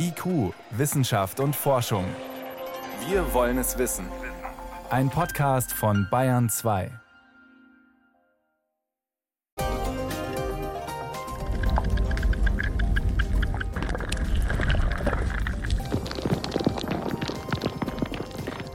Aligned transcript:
IQ, 0.00 0.54
Wissenschaft 0.70 1.40
und 1.40 1.56
Forschung. 1.56 2.04
Wir 3.08 3.34
wollen 3.34 3.58
es 3.58 3.78
wissen. 3.78 4.06
Ein 4.90 5.10
Podcast 5.10 5.72
von 5.72 6.06
Bayern 6.08 6.48
2. 6.48 6.92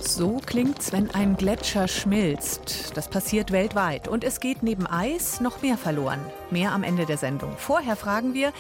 So 0.02 0.42
klingt's, 0.46 0.92
wenn 0.92 1.10
ein 1.12 1.38
Gletscher 1.38 1.88
schmilzt. 1.88 2.98
Das 2.98 3.08
passiert 3.08 3.52
weltweit. 3.52 4.10
Und 4.10 4.26
es 4.26 4.42
geht 4.42 4.62
neben 4.62 4.86
Eis 4.88 5.40
noch 5.40 5.62
mehr 5.62 5.78
verloren. 5.78 6.20
Mehr 6.52 6.74
am 6.74 6.84
Ende 6.84 7.06
der 7.06 7.18
Sendung. 7.18 7.56
Vorher 7.58 7.96
fragen 7.96 8.34
wir, 8.34 8.52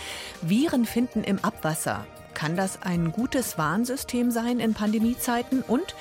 Viren 0.42 0.86
finden 0.86 1.26
im 1.26 1.44
Abwasser. 1.44 2.06
Kann 2.44 2.58
das 2.58 2.82
ein 2.82 3.14
gutes 3.14 3.58
Warnsystem 3.58 4.30
sein 4.30 4.60
in 4.60 4.74
Pandemiezeiten? 4.74 5.62
Und 5.62 5.96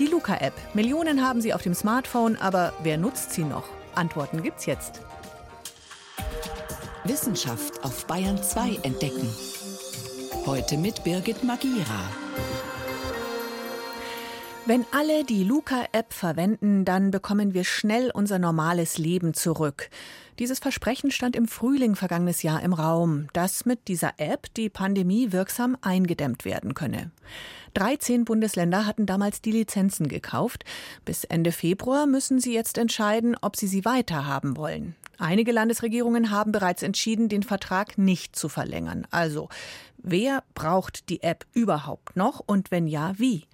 die 0.00 0.08
Luca-App. 0.08 0.52
Millionen 0.74 1.24
haben 1.24 1.40
sie 1.40 1.54
auf 1.54 1.62
dem 1.62 1.72
Smartphone, 1.72 2.34
aber 2.34 2.72
wer 2.82 2.98
nutzt 2.98 3.30
sie 3.30 3.44
noch? 3.44 3.62
Antworten 3.94 4.42
gibt's 4.42 4.66
jetzt. 4.66 5.02
Wissenschaft 7.04 7.84
auf 7.84 8.08
Bayern 8.08 8.42
2 8.42 8.80
entdecken. 8.82 9.32
Heute 10.46 10.78
mit 10.78 11.04
Birgit 11.04 11.44
Magira. 11.44 12.23
Wenn 14.66 14.86
alle 14.92 15.24
die 15.24 15.44
Luca-App 15.44 16.14
verwenden, 16.14 16.86
dann 16.86 17.10
bekommen 17.10 17.52
wir 17.52 17.64
schnell 17.64 18.10
unser 18.10 18.38
normales 18.38 18.96
Leben 18.96 19.34
zurück. 19.34 19.90
Dieses 20.38 20.58
Versprechen 20.58 21.10
stand 21.10 21.36
im 21.36 21.46
Frühling 21.48 21.96
vergangenes 21.96 22.42
Jahr 22.42 22.62
im 22.62 22.72
Raum, 22.72 23.28
dass 23.34 23.66
mit 23.66 23.88
dieser 23.88 24.14
App 24.16 24.46
die 24.54 24.70
Pandemie 24.70 25.32
wirksam 25.32 25.76
eingedämmt 25.82 26.46
werden 26.46 26.72
könne. 26.72 27.10
13 27.74 28.24
Bundesländer 28.24 28.86
hatten 28.86 29.04
damals 29.04 29.42
die 29.42 29.52
Lizenzen 29.52 30.08
gekauft. 30.08 30.64
Bis 31.04 31.24
Ende 31.24 31.52
Februar 31.52 32.06
müssen 32.06 32.40
sie 32.40 32.54
jetzt 32.54 32.78
entscheiden, 32.78 33.36
ob 33.42 33.56
sie 33.56 33.66
sie 33.66 33.84
weiterhaben 33.84 34.56
wollen. 34.56 34.94
Einige 35.18 35.52
Landesregierungen 35.52 36.30
haben 36.30 36.52
bereits 36.52 36.82
entschieden, 36.82 37.28
den 37.28 37.42
Vertrag 37.42 37.98
nicht 37.98 38.34
zu 38.34 38.48
verlängern. 38.48 39.06
Also, 39.10 39.50
wer 39.98 40.42
braucht 40.54 41.10
die 41.10 41.22
App 41.22 41.44
überhaupt 41.52 42.16
noch 42.16 42.40
und 42.46 42.70
wenn 42.70 42.86
ja, 42.86 43.12
wie? 43.18 43.44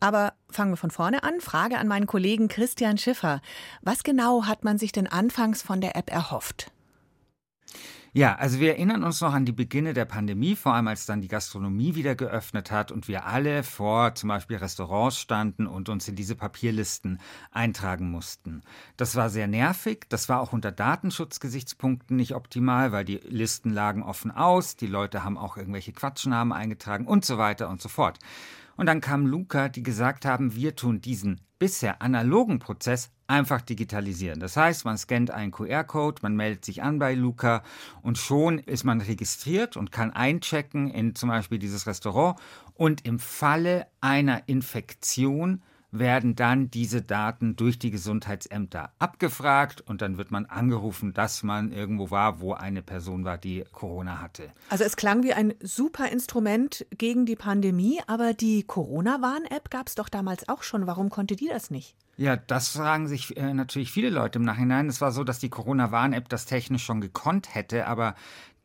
Aber 0.00 0.34
fangen 0.50 0.72
wir 0.72 0.76
von 0.76 0.90
vorne 0.90 1.22
an. 1.22 1.40
Frage 1.40 1.78
an 1.78 1.88
meinen 1.88 2.06
Kollegen 2.06 2.48
Christian 2.48 2.98
Schiffer. 2.98 3.40
Was 3.82 4.02
genau 4.02 4.44
hat 4.44 4.64
man 4.64 4.78
sich 4.78 4.92
denn 4.92 5.06
anfangs 5.06 5.62
von 5.62 5.80
der 5.80 5.96
App 5.96 6.10
erhofft? 6.10 6.70
Ja, 8.16 8.36
also 8.36 8.60
wir 8.60 8.68
erinnern 8.68 9.02
uns 9.02 9.20
noch 9.20 9.34
an 9.34 9.44
die 9.44 9.50
Beginne 9.50 9.92
der 9.92 10.04
Pandemie, 10.04 10.54
vor 10.54 10.72
allem 10.72 10.86
als 10.86 11.04
dann 11.04 11.20
die 11.20 11.26
Gastronomie 11.26 11.96
wieder 11.96 12.14
geöffnet 12.14 12.70
hat 12.70 12.92
und 12.92 13.08
wir 13.08 13.26
alle 13.26 13.64
vor 13.64 14.14
zum 14.14 14.28
Beispiel 14.28 14.58
Restaurants 14.58 15.18
standen 15.18 15.66
und 15.66 15.88
uns 15.88 16.06
in 16.06 16.14
diese 16.14 16.36
Papierlisten 16.36 17.18
eintragen 17.50 18.12
mussten. 18.12 18.62
Das 18.96 19.16
war 19.16 19.30
sehr 19.30 19.48
nervig, 19.48 20.06
das 20.10 20.28
war 20.28 20.40
auch 20.40 20.52
unter 20.52 20.70
Datenschutzgesichtspunkten 20.70 22.16
nicht 22.16 22.36
optimal, 22.36 22.92
weil 22.92 23.04
die 23.04 23.16
Listen 23.16 23.70
lagen 23.70 24.04
offen 24.04 24.30
aus, 24.30 24.76
die 24.76 24.86
Leute 24.86 25.24
haben 25.24 25.36
auch 25.36 25.56
irgendwelche 25.56 25.92
Quatschnamen 25.92 26.52
eingetragen 26.52 27.08
und 27.08 27.24
so 27.24 27.36
weiter 27.36 27.68
und 27.68 27.82
so 27.82 27.88
fort. 27.88 28.20
Und 28.76 28.86
dann 28.86 29.00
kam 29.00 29.26
Luca, 29.26 29.68
die 29.68 29.82
gesagt 29.82 30.24
haben, 30.24 30.54
wir 30.54 30.76
tun 30.76 31.00
diesen 31.00 31.40
bisher 31.58 32.02
analogen 32.02 32.58
Prozess 32.58 33.10
einfach 33.26 33.62
digitalisieren. 33.62 34.40
Das 34.40 34.56
heißt, 34.56 34.84
man 34.84 34.98
scannt 34.98 35.30
einen 35.30 35.52
QR-Code, 35.52 36.20
man 36.22 36.36
meldet 36.36 36.64
sich 36.64 36.82
an 36.82 36.98
bei 36.98 37.14
Luca 37.14 37.62
und 38.02 38.18
schon 38.18 38.58
ist 38.58 38.84
man 38.84 39.00
registriert 39.00 39.76
und 39.76 39.92
kann 39.92 40.10
einchecken 40.10 40.90
in 40.90 41.14
zum 41.14 41.30
Beispiel 41.30 41.58
dieses 41.58 41.86
Restaurant. 41.86 42.38
Und 42.74 43.06
im 43.06 43.18
Falle 43.18 43.86
einer 44.00 44.42
Infektion 44.46 45.62
werden 45.98 46.34
dann 46.34 46.70
diese 46.70 47.02
Daten 47.02 47.56
durch 47.56 47.78
die 47.78 47.90
Gesundheitsämter 47.90 48.92
abgefragt 48.98 49.80
und 49.80 50.02
dann 50.02 50.18
wird 50.18 50.30
man 50.30 50.46
angerufen, 50.46 51.12
dass 51.12 51.42
man 51.42 51.72
irgendwo 51.72 52.10
war, 52.10 52.40
wo 52.40 52.52
eine 52.52 52.82
Person 52.82 53.24
war, 53.24 53.38
die 53.38 53.64
Corona 53.72 54.20
hatte. 54.20 54.52
Also 54.70 54.84
es 54.84 54.96
klang 54.96 55.22
wie 55.22 55.32
ein 55.32 55.54
super 55.60 56.10
Instrument 56.10 56.86
gegen 56.96 57.26
die 57.26 57.36
Pandemie, 57.36 58.00
aber 58.06 58.34
die 58.34 58.64
Corona-Warn-App 58.64 59.70
gab 59.70 59.88
es 59.88 59.94
doch 59.94 60.08
damals 60.08 60.48
auch 60.48 60.62
schon. 60.62 60.86
Warum 60.86 61.10
konnte 61.10 61.36
die 61.36 61.48
das 61.48 61.70
nicht? 61.70 61.96
Ja, 62.16 62.36
das 62.36 62.68
fragen 62.68 63.08
sich 63.08 63.36
äh, 63.36 63.54
natürlich 63.54 63.90
viele 63.90 64.10
Leute 64.10 64.38
im 64.38 64.44
Nachhinein. 64.44 64.88
Es 64.88 65.00
war 65.00 65.10
so, 65.10 65.24
dass 65.24 65.40
die 65.40 65.48
Corona-Warn-App 65.48 66.28
das 66.28 66.46
technisch 66.46 66.84
schon 66.84 67.00
gekonnt 67.00 67.54
hätte, 67.54 67.86
aber 67.86 68.14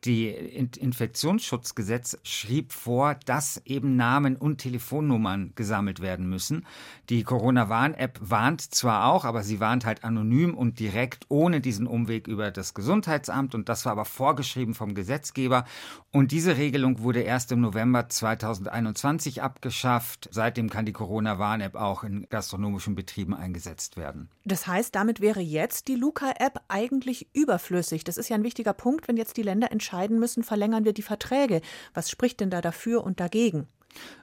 die 0.04 0.28
Infektionsschutzgesetz 0.28 2.18
schrieb 2.22 2.72
vor, 2.72 3.16
dass 3.26 3.60
eben 3.66 3.96
Namen 3.96 4.36
und 4.36 4.58
Telefonnummern 4.58 5.52
gesammelt 5.56 6.00
werden 6.00 6.28
müssen. 6.28 6.66
Die 7.10 7.22
Corona-Warn-App 7.22 8.18
warnt 8.22 8.62
zwar 8.62 9.06
auch, 9.06 9.24
aber 9.24 9.42
sie 9.42 9.60
warnt 9.60 9.84
halt 9.84 10.02
anonym 10.04 10.54
und 10.54 10.78
direkt 10.78 11.26
ohne 11.28 11.60
diesen 11.60 11.86
Umweg 11.86 12.28
über 12.28 12.50
das 12.50 12.72
Gesundheitsamt 12.72 13.54
und 13.54 13.68
das 13.68 13.84
war 13.84 13.92
aber 13.92 14.06
vorgeschrieben 14.06 14.74
vom 14.74 14.94
Gesetzgeber. 14.94 15.66
Und 16.12 16.32
diese 16.32 16.56
Regelung 16.56 17.00
wurde 17.00 17.20
erst 17.20 17.52
im 17.52 17.60
November 17.60 18.08
2021 18.08 19.42
abgeschafft. 19.42 20.28
Seitdem 20.32 20.70
kann 20.70 20.86
die 20.86 20.92
Corona-Warn-App 20.92 21.74
auch 21.74 22.04
in 22.04 22.26
gastronomischen 22.30 22.94
Betrieben 22.94 23.34
eingesetzt 23.34 23.96
werden. 23.96 24.30
Das 24.44 24.66
heißt, 24.66 24.94
damit 24.94 25.20
wäre 25.20 25.40
jetzt 25.40 25.88
die 25.88 25.94
Luca-App 25.94 26.60
eigentlich 26.68 27.28
überflüssig. 27.34 28.02
Das 28.04 28.16
ist 28.16 28.30
ja 28.30 28.36
ein 28.36 28.44
wichtiger 28.44 28.72
Punkt, 28.72 29.06
wenn 29.06 29.16
jetzt 29.16 29.36
die 29.36 29.42
Länder 29.42 29.70
entscheiden, 29.70 29.89
entscheiden 29.90 30.20
müssen, 30.20 30.44
verlängern 30.44 30.84
wir 30.84 30.92
die 30.92 31.02
Verträge. 31.02 31.60
Was 31.94 32.10
spricht 32.10 32.40
denn 32.40 32.50
da 32.50 32.60
dafür 32.60 33.02
und 33.02 33.18
dagegen? 33.18 33.66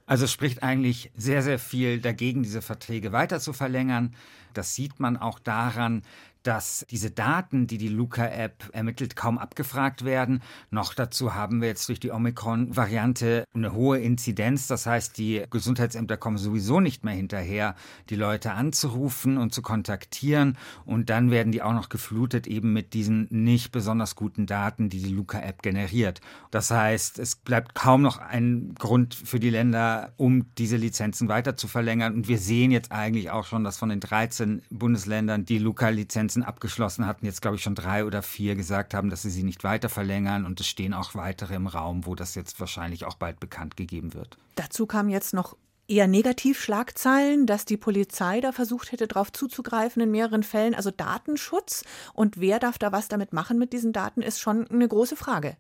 Also 0.06 0.24
es 0.24 0.32
spricht 0.32 0.64
eigentlich 0.64 1.12
sehr, 1.18 1.42
sehr 1.42 1.60
viel 1.60 2.00
dagegen, 2.00 2.42
diese 2.42 2.62
Verträge 2.62 3.12
weiter 3.12 3.42
zu 3.42 3.52
verlängern. 3.52 4.16
Das 4.54 4.76
sieht 4.76 5.02
man 5.02 5.18
auch 5.18 5.40
daran, 5.40 6.04
dass 6.48 6.86
diese 6.90 7.12
Daten, 7.12 7.68
die 7.68 7.78
die 7.78 7.90
Luca-App 7.90 8.70
ermittelt, 8.72 9.18
kaum 9.18 9.38
abgefragt 9.38 10.06
werden. 10.06 10.42
Noch 10.72 10.94
dazu 10.94 11.36
haben 11.36 11.60
wir 11.60 11.68
jetzt 11.68 11.90
durch 11.90 12.00
die 12.00 12.12
Omikron-Variante 12.12 13.44
eine 13.54 13.74
hohe 13.74 14.00
Inzidenz. 14.00 14.68
Das 14.68 14.86
heißt, 14.86 15.18
die 15.18 15.44
Gesundheitsämter 15.50 16.16
kommen 16.16 16.38
sowieso 16.38 16.80
nicht 16.80 17.04
mehr 17.04 17.16
hinterher, 17.16 17.76
die 18.10 18.16
Leute 18.16 18.54
anzurufen 18.54 19.38
und 19.38 19.54
zu 19.54 19.62
kontaktieren. 19.62 20.58
Und 20.86 21.10
dann 21.10 21.32
werden 21.32 21.52
die 21.52 21.62
auch 21.62 21.74
noch 21.74 21.90
geflutet 21.90 22.48
eben 22.48 22.72
mit 22.72 22.94
diesen 22.94 23.28
nicht 23.30 23.74
besonders 23.74 24.16
guten 24.16 24.46
Daten, 24.46 24.88
die 24.88 25.04
die 25.04 25.14
Luca-App 25.14 25.62
generiert. 25.62 26.22
Das 26.50 26.72
heißt, 26.72 27.20
es 27.20 27.36
bleibt 27.36 27.76
kaum 27.76 28.02
noch 28.02 28.20
ein 28.20 28.74
Grund 28.80 29.16
für 29.16 29.42
die 29.42 29.50
Länder, 29.50 30.14
um 30.16 30.46
diese 30.58 30.78
Lizenzen 30.78 31.28
weiter 31.28 31.58
zu 31.58 31.68
verlängern. 31.68 32.14
Und 32.16 32.30
wir 32.30 32.38
sehen 32.38 32.72
jetzt 32.72 32.94
eigentlich 32.94 33.32
auch 33.32 33.46
schon, 33.46 33.66
dass 33.66 33.78
von 33.78 33.90
den 33.90 34.00
13 34.00 34.62
Bundesländern 34.70 35.44
die 35.44 35.58
Luca-Lizenzen 35.58 36.37
Konferenzen 36.38 36.44
abgeschlossen 36.44 37.06
hatten, 37.06 37.26
jetzt 37.26 37.42
glaube 37.42 37.58
ich 37.58 37.64
schon 37.64 37.76
drei 37.76 38.06
oder 38.06 38.22
vier 38.22 38.56
gesagt 38.56 38.94
haben, 38.94 39.10
dass 39.10 39.22
sie 39.22 39.30
sie 39.30 39.44
nicht 39.44 39.64
weiter 39.64 39.90
verlängern 39.90 40.46
und 40.46 40.60
es 40.60 40.68
stehen 40.68 40.94
auch 40.94 41.16
weitere 41.16 41.56
im 41.56 41.68
Raum, 41.68 42.06
wo 42.06 42.16
das 42.16 42.36
jetzt 42.36 42.60
wahrscheinlich 42.60 43.06
auch 43.06 43.16
bald 43.16 43.40
bekannt 43.40 43.78
gegeben 43.78 44.14
wird. 44.14 44.38
Dazu 44.56 44.86
kamen 44.86 45.10
jetzt 45.10 45.34
noch 45.34 45.56
eher 45.88 46.08
Negativschlagzeilen, 46.08 47.46
dass 47.46 47.66
die 47.66 47.78
Polizei 47.78 48.42
da 48.42 48.52
versucht 48.52 48.92
hätte, 48.92 49.08
darauf 49.08 49.32
zuzugreifen 49.32 50.02
in 50.02 50.12
mehreren 50.12 50.44
Fällen. 50.44 50.76
Also 50.76 50.92
Datenschutz 50.92 51.84
und 52.14 52.40
wer 52.40 52.60
darf 52.60 52.78
da 52.78 52.92
was 52.92 53.08
damit 53.08 53.34
machen 53.34 53.58
mit 53.58 53.72
diesen 53.74 53.94
Daten, 53.94 54.22
ist 54.22 54.40
schon 54.40 54.68
eine 54.68 54.88
große 54.88 55.16
Frage. 55.16 55.56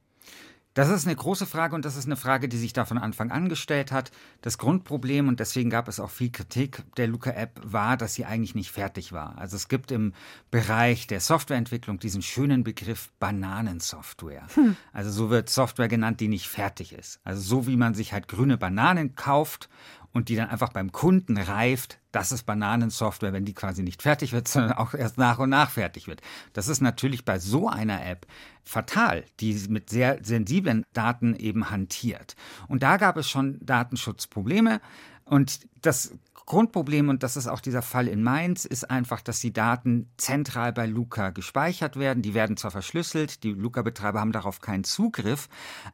Das 0.77 0.89
ist 0.89 1.07
eine 1.07 1.15
große 1.15 1.47
Frage 1.47 1.73
und 1.73 1.85
das 1.85 1.95
ist 1.95 2.05
eine 2.05 2.15
Frage, 2.15 2.47
die 2.47 2.57
sich 2.57 2.71
da 2.71 2.85
von 2.85 2.99
Anfang 2.99 3.31
an 3.31 3.49
gestellt 3.49 3.91
hat. 3.91 4.11
Das 4.43 4.59
Grundproblem, 4.59 5.27
und 5.27 5.39
deswegen 5.39 5.71
gab 5.71 5.87
es 5.87 5.99
auch 5.99 6.11
viel 6.11 6.29
Kritik 6.29 6.83
der 6.97 7.07
Luca-App, 7.07 7.59
war, 7.63 7.97
dass 7.97 8.13
sie 8.13 8.25
eigentlich 8.25 8.53
nicht 8.53 8.69
fertig 8.69 9.11
war. 9.11 9.39
Also 9.39 9.55
es 9.55 9.69
gibt 9.69 9.91
im 9.91 10.13
Bereich 10.51 11.07
der 11.07 11.19
Softwareentwicklung 11.19 11.97
diesen 11.97 12.21
schönen 12.21 12.63
Begriff 12.63 13.09
Bananensoftware. 13.19 14.45
Hm. 14.53 14.77
Also 14.93 15.09
so 15.09 15.31
wird 15.31 15.49
Software 15.49 15.87
genannt, 15.87 16.19
die 16.19 16.27
nicht 16.27 16.47
fertig 16.47 16.93
ist. 16.93 17.21
Also 17.23 17.41
so 17.41 17.65
wie 17.65 17.75
man 17.75 17.95
sich 17.95 18.13
halt 18.13 18.27
grüne 18.27 18.59
Bananen 18.59 19.15
kauft 19.15 19.69
und 20.17 20.29
die 20.29 20.35
dann 20.35 20.49
einfach 20.49 20.73
beim 20.73 20.91
Kunden 20.91 21.37
reift, 21.37 21.99
das 22.11 22.31
ist 22.31 22.47
Bananensoftware, 22.47 23.33
wenn 23.33 23.45
die 23.45 23.53
quasi 23.53 23.83
nicht 23.83 24.01
fertig 24.01 24.33
wird, 24.33 24.47
sondern 24.47 24.71
auch 24.73 24.95
erst 24.95 25.19
nach 25.19 25.37
und 25.37 25.51
nach 25.51 25.69
fertig 25.69 26.07
wird. 26.07 26.21
Das 26.53 26.67
ist 26.67 26.81
natürlich 26.81 27.23
bei 27.23 27.37
so 27.37 27.69
einer 27.69 28.03
App 28.03 28.25
fatal, 28.63 29.25
die 29.39 29.53
mit 29.69 29.91
sehr 29.91 30.17
sensiblen 30.23 30.83
Daten 30.91 31.35
eben 31.35 31.69
hantiert. 31.69 32.35
Und 32.67 32.81
da 32.81 32.97
gab 32.97 33.15
es 33.17 33.29
schon 33.29 33.59
Datenschutzprobleme. 33.61 34.81
Und 35.29 35.67
das 35.81 36.17
Grundproblem, 36.47 37.09
und 37.09 37.23
das 37.23 37.35
ist 37.35 37.47
auch 37.47 37.59
dieser 37.59 37.81
Fall 37.81 38.07
in 38.07 38.23
Mainz, 38.23 38.63
ist 38.63 38.89
einfach, 38.89 39.21
dass 39.21 39.41
die 39.41 39.51
Daten 39.51 40.09
zentral 40.15 40.71
bei 40.71 40.85
Luca 40.85 41.31
gespeichert 41.31 41.97
werden. 41.97 42.23
Die 42.23 42.33
werden 42.33 42.55
zwar 42.55 42.71
verschlüsselt, 42.71 43.43
die 43.43 43.51
Luca-Betreiber 43.51 44.21
haben 44.21 44.31
darauf 44.31 44.61
keinen 44.61 44.85
Zugriff, 44.85 45.49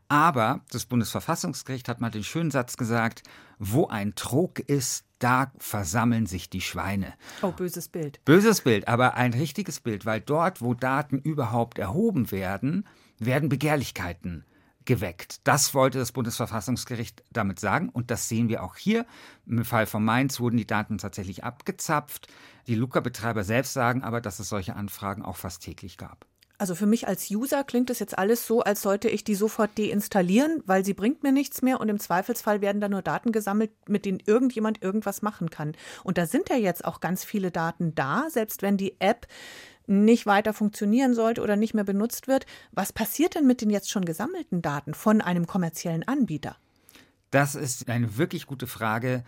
aber 0.09 0.62
das 0.71 0.85
Bundesverfassungsgericht 0.85 1.89
hat 1.89 2.01
mal 2.01 2.12
den 2.12 2.24
schönen 2.24 2.51
Satz 2.51 2.77
gesagt, 2.77 3.24
wo 3.57 3.88
ein 3.88 4.13
Trog 4.13 4.59
ist, 4.59 5.06
da 5.18 5.51
versammeln 5.57 6.27
sich 6.27 6.51
die 6.51 6.62
Schweine. 6.62 7.13
Oh, 7.41 7.51
böses 7.51 7.88
Bild. 7.88 8.24
Böses 8.24 8.62
Bild, 8.62 8.88
aber 8.88 9.15
ein 9.15 9.33
richtiges 9.33 9.79
Bild, 9.79 10.06
weil 10.06 10.21
dort, 10.21 10.62
wo 10.62 10.75
Daten 10.75 11.18
überhaupt 11.18 11.79
erhoben 11.79 12.29
werden, 12.29 12.86
werden 13.18 13.50
Begehrlichkeiten 13.50 14.45
geweckt. 14.85 15.41
Das 15.44 15.74
wollte 15.74 16.00
das 16.00 16.12
Bundesverfassungsgericht 16.12 17.24
damit 17.31 17.59
sagen 17.59 17.89
und 17.89 18.12
das 18.12 18.30
sehen 18.30 18.50
wir 18.50 18.63
auch 18.63 18.75
hier. 18.75 19.06
Im 19.45 19.65
Fall 19.65 19.85
von 19.85 20.03
Mainz 20.03 20.39
wurden 20.39 20.57
die 20.57 20.68
Daten 20.68 20.97
tatsächlich 20.97 21.44
abgezapft. 21.44 22.27
Die 22.68 22.75
Luca-Betreiber 22.75 23.44
selbst 23.44 23.74
sagen 23.74 24.03
aber, 24.03 24.21
dass 24.21 24.39
es 24.39 24.50
solche 24.50 24.75
Anfragen 24.75 25.24
auch 25.24 25.38
fast 25.38 25.63
täglich 25.63 25.97
gab. 25.97 26.25
Also 26.63 26.75
für 26.75 26.85
mich 26.85 27.07
als 27.07 27.30
User 27.30 27.63
klingt 27.63 27.89
das 27.89 28.00
jetzt 28.00 28.18
alles 28.18 28.47
so, 28.47 28.62
als 28.62 28.81
sollte 28.81 29.09
ich 29.09 29.24
die 29.24 29.35
sofort 29.35 29.77
deinstallieren, 29.77 30.63
weil 30.65 30.86
sie 30.86 30.94
bringt 30.94 31.24
mir 31.24 31.31
nichts 31.31 31.62
mehr 31.62 31.81
und 31.81 31.89
im 31.89 32.00
Zweifelsfall 32.00 32.62
werden 32.62 32.79
da 32.79 32.88
nur 32.88 33.01
Daten 33.01 33.31
gesammelt, 33.31 33.71
mit 33.89 34.06
denen 34.06 34.21
irgendjemand 34.25 34.81
irgendwas 34.81 35.21
machen 35.21 35.50
kann. 35.50 35.75
Und 36.03 36.18
da 36.18 36.25
sind 36.25 36.50
ja 36.50 36.56
jetzt 36.56 36.86
auch 36.86 37.01
ganz 37.01 37.25
viele 37.25 37.51
Daten 37.51 37.95
da, 37.95 38.27
selbst 38.29 38.62
wenn 38.62 38.77
die 38.77 38.95
App 39.01 39.27
nicht 39.88 40.25
weiter 40.25 40.53
funktionieren 40.53 41.13
sollte 41.13 41.41
oder 41.41 41.56
nicht 41.56 41.74
mehr 41.74 41.83
benutzt 41.83 42.27
wird. 42.27 42.45
Was 42.71 42.94
passiert 42.94 43.35
denn 43.35 43.47
mit 43.47 43.62
den 43.62 43.69
jetzt 43.69 43.89
schon 43.89 44.06
gesammelten 44.06 44.62
Daten 44.62 44.94
von 44.94 45.21
einem 45.21 45.47
kommerziellen 45.47 46.07
Anbieter? 46.07 46.56
Das 47.31 47.56
ist 47.56 47.89
eine 47.89 48.18
wirklich 48.18 48.45
gute 48.45 48.68
Frage. 48.68 49.24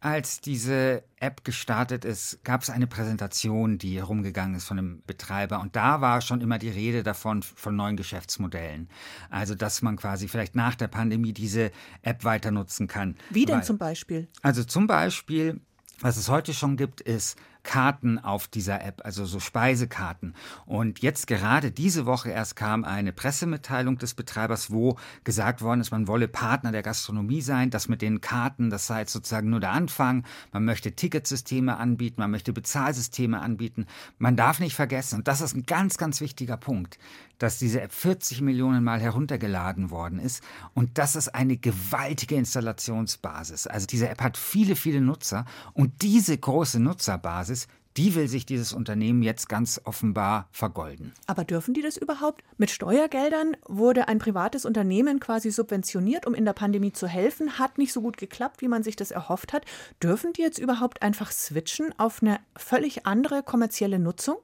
Als 0.00 0.42
diese 0.42 1.02
App 1.18 1.42
gestartet 1.42 2.04
ist, 2.04 2.44
gab 2.44 2.62
es 2.62 2.68
eine 2.68 2.86
Präsentation, 2.86 3.78
die 3.78 3.96
herumgegangen 3.96 4.54
ist 4.54 4.66
von 4.66 4.76
dem 4.76 5.02
Betreiber. 5.06 5.60
Und 5.60 5.74
da 5.74 6.02
war 6.02 6.20
schon 6.20 6.42
immer 6.42 6.58
die 6.58 6.68
Rede 6.68 7.02
davon, 7.02 7.42
von 7.42 7.74
neuen 7.74 7.96
Geschäftsmodellen. 7.96 8.90
Also, 9.30 9.54
dass 9.54 9.80
man 9.80 9.96
quasi 9.96 10.28
vielleicht 10.28 10.54
nach 10.54 10.74
der 10.74 10.88
Pandemie 10.88 11.32
diese 11.32 11.72
App 12.02 12.24
weiter 12.24 12.50
nutzen 12.50 12.88
kann. 12.88 13.16
Wie 13.30 13.46
denn 13.46 13.56
Weil, 13.56 13.64
zum 13.64 13.78
Beispiel? 13.78 14.28
Also 14.42 14.64
zum 14.64 14.86
Beispiel, 14.86 15.60
was 16.00 16.18
es 16.18 16.28
heute 16.28 16.52
schon 16.52 16.76
gibt, 16.76 17.00
ist 17.00 17.36
Karten 17.66 18.20
auf 18.20 18.46
dieser 18.46 18.82
App, 18.82 19.02
also 19.04 19.26
so 19.26 19.40
Speisekarten. 19.40 20.34
Und 20.66 21.00
jetzt 21.00 21.26
gerade 21.26 21.72
diese 21.72 22.06
Woche 22.06 22.30
erst 22.30 22.54
kam 22.54 22.84
eine 22.84 23.12
Pressemitteilung 23.12 23.98
des 23.98 24.14
Betreibers, 24.14 24.70
wo 24.70 24.96
gesagt 25.24 25.62
worden 25.62 25.80
ist, 25.80 25.90
man 25.90 26.06
wolle 26.06 26.28
Partner 26.28 26.70
der 26.70 26.82
Gastronomie 26.82 27.42
sein. 27.42 27.70
Das 27.70 27.88
mit 27.88 28.02
den 28.02 28.20
Karten, 28.20 28.70
das 28.70 28.86
sei 28.86 29.00
jetzt 29.00 29.12
sozusagen 29.12 29.50
nur 29.50 29.58
der 29.58 29.72
Anfang. 29.72 30.24
Man 30.52 30.64
möchte 30.64 30.92
Ticketsysteme 30.92 31.76
anbieten, 31.76 32.20
man 32.20 32.30
möchte 32.30 32.52
Bezahlsysteme 32.52 33.40
anbieten. 33.40 33.86
Man 34.18 34.36
darf 34.36 34.60
nicht 34.60 34.76
vergessen, 34.76 35.16
und 35.16 35.28
das 35.28 35.40
ist 35.40 35.56
ein 35.56 35.64
ganz, 35.64 35.98
ganz 35.98 36.20
wichtiger 36.20 36.56
Punkt, 36.56 36.98
dass 37.38 37.58
diese 37.58 37.80
App 37.80 37.92
40 37.92 38.40
Millionen 38.40 38.82
Mal 38.82 39.00
heruntergeladen 39.00 39.90
worden 39.90 40.18
ist. 40.18 40.42
Und 40.72 40.98
das 40.98 41.16
ist 41.16 41.34
eine 41.34 41.56
gewaltige 41.56 42.36
Installationsbasis. 42.36 43.66
Also 43.66 43.86
diese 43.86 44.08
App 44.08 44.22
hat 44.22 44.36
viele, 44.36 44.76
viele 44.76 45.00
Nutzer. 45.00 45.44
Und 45.72 46.02
diese 46.02 46.36
große 46.38 46.80
Nutzerbasis 46.80 47.55
die 47.96 48.14
will 48.14 48.28
sich 48.28 48.46
dieses 48.46 48.72
Unternehmen 48.72 49.22
jetzt 49.22 49.48
ganz 49.48 49.80
offenbar 49.84 50.48
vergolden. 50.50 51.12
Aber 51.26 51.44
dürfen 51.44 51.74
die 51.74 51.82
das 51.82 51.96
überhaupt? 51.96 52.42
Mit 52.58 52.70
Steuergeldern 52.70 53.56
wurde 53.66 54.08
ein 54.08 54.18
privates 54.18 54.64
Unternehmen 54.64 55.20
quasi 55.20 55.50
subventioniert, 55.50 56.26
um 56.26 56.34
in 56.34 56.44
der 56.44 56.52
Pandemie 56.52 56.92
zu 56.92 57.06
helfen, 57.06 57.58
hat 57.58 57.78
nicht 57.78 57.92
so 57.92 58.02
gut 58.02 58.16
geklappt, 58.16 58.60
wie 58.60 58.68
man 58.68 58.82
sich 58.82 58.96
das 58.96 59.10
erhofft 59.10 59.52
hat. 59.52 59.64
Dürfen 60.02 60.32
die 60.32 60.42
jetzt 60.42 60.58
überhaupt 60.58 61.02
einfach 61.02 61.32
switchen 61.32 61.98
auf 61.98 62.22
eine 62.22 62.38
völlig 62.56 63.06
andere 63.06 63.42
kommerzielle 63.42 63.98
Nutzung? 63.98 64.36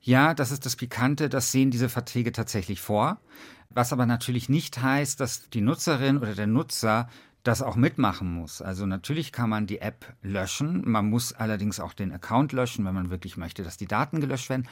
Ja, 0.00 0.34
das 0.34 0.50
ist 0.50 0.66
das 0.66 0.76
Pikante, 0.76 1.28
das 1.28 1.50
sehen 1.52 1.70
diese 1.70 1.88
Verträge 1.88 2.32
tatsächlich 2.32 2.80
vor. 2.80 3.20
Was 3.70 3.92
aber 3.92 4.06
natürlich 4.06 4.48
nicht 4.48 4.80
heißt, 4.80 5.18
dass 5.18 5.50
die 5.50 5.60
Nutzerin 5.60 6.18
oder 6.18 6.34
der 6.34 6.46
Nutzer 6.46 7.08
das 7.44 7.62
auch 7.62 7.76
mitmachen 7.76 8.32
muss. 8.32 8.60
Also 8.60 8.86
natürlich 8.86 9.30
kann 9.30 9.50
man 9.50 9.66
die 9.66 9.78
App 9.78 10.14
löschen, 10.22 10.82
man 10.90 11.08
muss 11.08 11.32
allerdings 11.32 11.78
auch 11.78 11.92
den 11.92 12.10
Account 12.10 12.52
löschen, 12.52 12.84
wenn 12.84 12.94
man 12.94 13.10
wirklich 13.10 13.36
möchte, 13.36 13.62
dass 13.62 13.76
die 13.76 13.86
Daten 13.86 14.20
gelöscht 14.20 14.48
werden. 14.48 14.66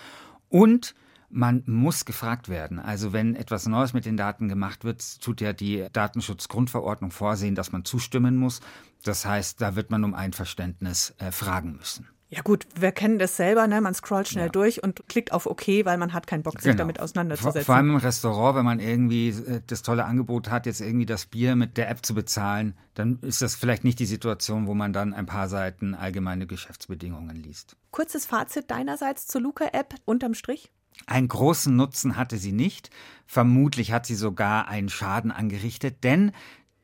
Und 0.48 0.94
man 1.28 1.62
muss 1.66 2.04
gefragt 2.04 2.48
werden. 2.48 2.78
Also 2.78 3.12
wenn 3.12 3.36
etwas 3.36 3.66
Neues 3.66 3.94
mit 3.94 4.04
den 4.04 4.16
Daten 4.16 4.48
gemacht 4.48 4.84
wird, 4.84 5.20
tut 5.22 5.40
ja 5.40 5.52
die 5.52 5.86
Datenschutzgrundverordnung 5.92 7.10
vorsehen, 7.10 7.54
dass 7.54 7.72
man 7.72 7.84
zustimmen 7.84 8.36
muss. 8.36 8.60
Das 9.02 9.24
heißt, 9.24 9.60
da 9.60 9.74
wird 9.74 9.90
man 9.90 10.04
um 10.04 10.14
Einverständnis 10.14 11.14
äh, 11.18 11.32
fragen 11.32 11.76
müssen. 11.76 12.08
Ja 12.32 12.40
gut, 12.40 12.66
wir 12.74 12.92
kennen 12.92 13.18
das 13.18 13.36
selber, 13.36 13.66
ne? 13.66 13.82
man 13.82 13.92
scrollt 13.92 14.26
schnell 14.26 14.46
ja. 14.46 14.50
durch 14.50 14.82
und 14.82 15.06
klickt 15.06 15.32
auf 15.32 15.44
OK, 15.44 15.68
weil 15.84 15.98
man 15.98 16.14
hat 16.14 16.26
keinen 16.26 16.42
Bock, 16.42 16.54
sich 16.54 16.70
genau. 16.70 16.78
damit 16.78 16.98
auseinanderzusetzen. 16.98 17.60
Vor, 17.60 17.66
vor, 17.66 17.74
allem 17.74 17.90
im 17.90 17.96
Restaurant, 17.96 18.56
wenn 18.56 18.64
man 18.64 18.80
irgendwie 18.80 19.28
äh, 19.28 19.60
das 19.66 19.82
tolle 19.82 20.06
Angebot 20.06 20.50
hat, 20.50 20.64
jetzt 20.64 20.80
irgendwie 20.80 21.04
das 21.04 21.26
Bier 21.26 21.56
mit 21.56 21.76
der 21.76 21.90
App 21.90 22.06
zu 22.06 22.14
bezahlen, 22.14 22.74
dann 22.94 23.18
ist 23.20 23.42
das 23.42 23.54
vielleicht 23.54 23.84
nicht 23.84 23.98
die 23.98 24.06
Situation, 24.06 24.66
wo 24.66 24.72
man 24.72 24.94
dann 24.94 25.12
ein 25.12 25.26
paar 25.26 25.50
Seiten 25.50 25.94
allgemeine 25.94 26.46
Geschäftsbedingungen 26.46 27.36
liest. 27.36 27.76
Kurzes 27.90 28.24
Fazit 28.24 28.70
deinerseits 28.70 29.26
zur 29.26 29.42
Luca-App 29.42 29.96
unterm 30.06 30.32
Strich? 30.32 30.72
Einen 31.06 31.28
großen 31.28 31.76
Nutzen 31.76 32.16
hatte 32.16 32.38
sie 32.38 32.52
nicht. 32.52 32.88
Vermutlich 33.26 33.92
hat 33.92 34.06
sie 34.06 34.14
sogar 34.14 34.68
einen 34.68 34.88
Schaden 34.88 35.32
angerichtet, 35.32 36.02
denn 36.02 36.32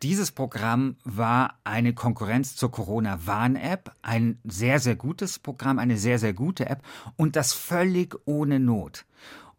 dieses 0.03 0.31
Programm 0.31 0.97
war 1.05 1.59
eine 1.65 1.93
Konkurrenz 1.93 2.55
zur 2.55 2.71
Corona-Warn-App, 2.71 3.93
ein 4.03 4.39
sehr, 4.45 4.79
sehr 4.79 4.97
gutes 4.97 5.39
Programm, 5.39 5.79
eine 5.79 5.99
sehr, 5.99 6.19
sehr 6.19 6.33
gute 6.33 6.69
App 6.69 6.83
und 7.17 7.37
das 7.37 7.53
völlig 7.53 8.15
ohne 8.25 8.61
Not. 8.61 9.05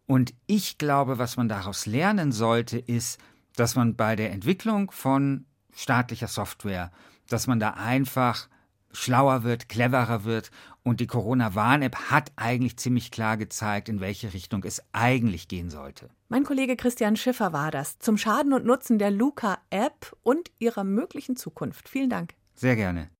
Und 0.06 0.34
ich 0.46 0.78
glaube, 0.78 1.18
was 1.18 1.36
man 1.36 1.48
daraus 1.48 1.86
lernen 1.86 2.32
sollte, 2.32 2.78
ist, 2.78 3.20
dass 3.54 3.76
man 3.76 3.96
bei 3.96 4.16
der 4.16 4.32
Entwicklung 4.32 4.90
von 4.90 5.44
staatlicher 5.74 6.28
Software, 6.28 6.90
dass 7.28 7.46
man 7.46 7.60
da 7.60 7.70
einfach 7.70 8.48
schlauer 8.92 9.42
wird, 9.42 9.68
cleverer 9.68 10.24
wird. 10.24 10.50
Und 10.82 11.00
die 11.00 11.06
Corona-Warn-App 11.06 12.10
hat 12.10 12.32
eigentlich 12.36 12.76
ziemlich 12.78 13.10
klar 13.10 13.36
gezeigt, 13.36 13.88
in 13.88 14.00
welche 14.00 14.32
Richtung 14.32 14.64
es 14.64 14.82
eigentlich 14.92 15.48
gehen 15.48 15.68
sollte. 15.70 16.08
Mein 16.28 16.44
Kollege 16.44 16.76
Christian 16.76 17.16
Schiffer 17.16 17.52
war 17.52 17.70
das 17.70 17.98
zum 17.98 18.16
Schaden 18.16 18.52
und 18.52 18.64
Nutzen 18.64 18.98
der 18.98 19.10
Luca-App 19.10 20.16
und 20.22 20.50
ihrer 20.58 20.84
möglichen 20.84 21.36
Zukunft. 21.36 21.88
Vielen 21.88 22.10
Dank. 22.10 22.34
Sehr 22.54 22.76
gerne. 22.76 23.10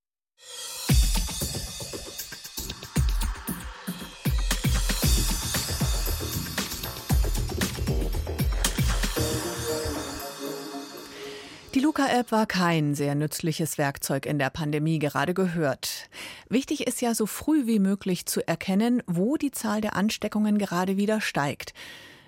Luca-App 11.90 12.30
war 12.30 12.46
kein 12.46 12.94
sehr 12.94 13.16
nützliches 13.16 13.76
Werkzeug 13.76 14.24
in 14.24 14.38
der 14.38 14.50
Pandemie, 14.50 15.00
gerade 15.00 15.34
gehört. 15.34 16.08
Wichtig 16.48 16.86
ist 16.86 17.02
ja, 17.02 17.16
so 17.16 17.26
früh 17.26 17.66
wie 17.66 17.80
möglich 17.80 18.26
zu 18.26 18.46
erkennen, 18.46 19.02
wo 19.08 19.36
die 19.36 19.50
Zahl 19.50 19.80
der 19.80 19.96
Ansteckungen 19.96 20.56
gerade 20.56 20.96
wieder 20.96 21.20
steigt. 21.20 21.74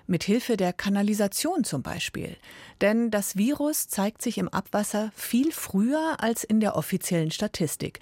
Mit 0.05 0.25
Hilfe 0.25 0.57
der 0.57 0.73
Kanalisation 0.73 1.63
zum 1.63 1.81
Beispiel. 1.81 2.35
Denn 2.81 3.09
das 3.09 3.37
Virus 3.37 3.87
zeigt 3.87 4.21
sich 4.21 4.37
im 4.37 4.49
Abwasser 4.49 5.13
viel 5.15 5.53
früher 5.53 6.17
als 6.19 6.43
in 6.43 6.59
der 6.59 6.75
offiziellen 6.75 7.31
Statistik. 7.31 8.01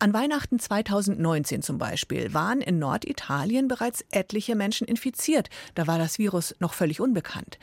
An 0.00 0.12
Weihnachten 0.12 0.58
2019 0.58 1.62
zum 1.62 1.78
Beispiel 1.78 2.34
waren 2.34 2.60
in 2.60 2.78
Norditalien 2.78 3.68
bereits 3.68 4.04
etliche 4.10 4.56
Menschen 4.56 4.86
infiziert. 4.86 5.48
Da 5.74 5.86
war 5.86 5.98
das 5.98 6.18
Virus 6.18 6.54
noch 6.58 6.74
völlig 6.74 7.00
unbekannt. 7.00 7.58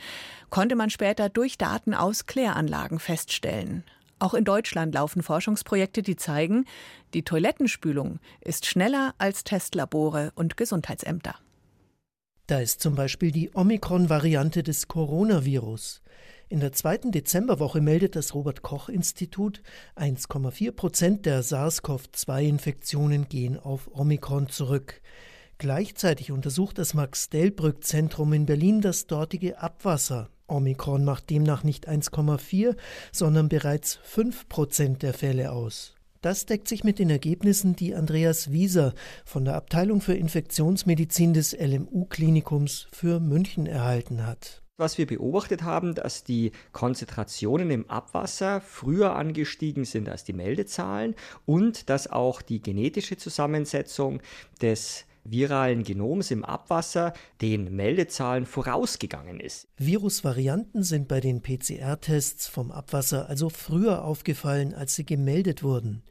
Konnte 0.50 0.74
man 0.74 0.90
später 0.90 1.28
durch 1.28 1.58
Daten 1.58 1.94
aus 1.94 2.26
Kläranlagen 2.26 2.98
feststellen. 2.98 3.84
Auch 4.18 4.34
in 4.34 4.44
Deutschland 4.44 4.94
laufen 4.94 5.22
Forschungsprojekte, 5.22 6.02
die 6.02 6.16
zeigen, 6.16 6.64
die 7.12 7.24
Toilettenspülung 7.24 8.20
ist 8.40 8.66
schneller 8.66 9.14
als 9.18 9.44
Testlabore 9.44 10.32
und 10.34 10.56
Gesundheitsämter. 10.56 11.34
Da 12.46 12.60
ist 12.60 12.80
zum 12.80 12.94
Beispiel 12.94 13.30
die 13.30 13.50
Omikron-Variante 13.52 14.62
des 14.62 14.88
Coronavirus. 14.88 16.02
In 16.52 16.60
der 16.60 16.72
zweiten 16.72 17.12
Dezemberwoche 17.12 17.80
meldet 17.80 18.14
das 18.14 18.34
Robert 18.34 18.60
Koch 18.60 18.90
Institut, 18.90 19.62
1,4 19.96 20.72
Prozent 20.72 21.24
der 21.24 21.42
SARS-CoV-2-Infektionen 21.42 23.26
gehen 23.30 23.58
auf 23.58 23.88
Omikron 23.90 24.50
zurück. 24.50 25.00
Gleichzeitig 25.56 26.30
untersucht 26.30 26.76
das 26.76 26.92
Max-Delbrück-Zentrum 26.92 28.34
in 28.34 28.44
Berlin 28.44 28.82
das 28.82 29.06
dortige 29.06 29.60
Abwasser. 29.60 30.28
Omikron 30.46 31.06
macht 31.06 31.30
demnach 31.30 31.64
nicht 31.64 31.88
1,4, 31.88 32.76
sondern 33.12 33.48
bereits 33.48 33.98
5 34.02 34.50
Prozent 34.50 35.02
der 35.02 35.14
Fälle 35.14 35.52
aus. 35.52 35.94
Das 36.20 36.44
deckt 36.44 36.68
sich 36.68 36.84
mit 36.84 36.98
den 36.98 37.08
Ergebnissen, 37.08 37.76
die 37.76 37.94
Andreas 37.94 38.52
Wieser 38.52 38.92
von 39.24 39.46
der 39.46 39.54
Abteilung 39.54 40.02
für 40.02 40.14
Infektionsmedizin 40.14 41.32
des 41.32 41.56
LMU-Klinikums 41.58 42.88
für 42.92 43.20
München 43.20 43.64
erhalten 43.64 44.26
hat 44.26 44.61
was 44.76 44.98
wir 44.98 45.06
beobachtet 45.06 45.62
haben, 45.62 45.94
dass 45.94 46.24
die 46.24 46.52
Konzentrationen 46.72 47.70
im 47.70 47.90
Abwasser 47.90 48.60
früher 48.60 49.14
angestiegen 49.14 49.84
sind 49.84 50.08
als 50.08 50.24
die 50.24 50.32
Meldezahlen 50.32 51.14
und 51.46 51.90
dass 51.90 52.10
auch 52.10 52.42
die 52.42 52.62
genetische 52.62 53.16
Zusammensetzung 53.16 54.20
des 54.60 55.04
viralen 55.24 55.84
Genoms 55.84 56.32
im 56.32 56.44
Abwasser 56.44 57.12
den 57.40 57.76
Meldezahlen 57.76 58.44
vorausgegangen 58.44 59.38
ist. 59.38 59.68
Virusvarianten 59.76 60.82
sind 60.82 61.06
bei 61.06 61.20
den 61.20 61.42
PCR-Tests 61.42 62.48
vom 62.48 62.72
Abwasser 62.72 63.28
also 63.28 63.48
früher 63.48 64.04
aufgefallen, 64.04 64.74
als 64.74 64.96
sie 64.96 65.04
gemeldet 65.04 65.62
wurden. 65.62 66.02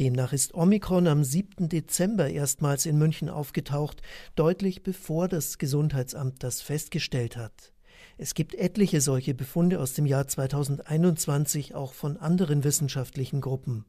Demnach 0.00 0.32
ist 0.32 0.54
Omikron 0.54 1.06
am 1.06 1.22
7. 1.22 1.68
Dezember 1.68 2.28
erstmals 2.28 2.84
in 2.84 2.98
München 2.98 3.28
aufgetaucht, 3.28 4.02
deutlich 4.34 4.82
bevor 4.82 5.28
das 5.28 5.58
Gesundheitsamt 5.58 6.42
das 6.42 6.60
festgestellt 6.60 7.36
hat. 7.36 7.72
Es 8.20 8.34
gibt 8.34 8.56
etliche 8.56 9.00
solche 9.00 9.32
Befunde 9.32 9.78
aus 9.78 9.92
dem 9.92 10.04
Jahr 10.04 10.26
2021 10.26 11.76
auch 11.76 11.92
von 11.92 12.16
anderen 12.16 12.64
wissenschaftlichen 12.64 13.40
Gruppen. 13.40 13.84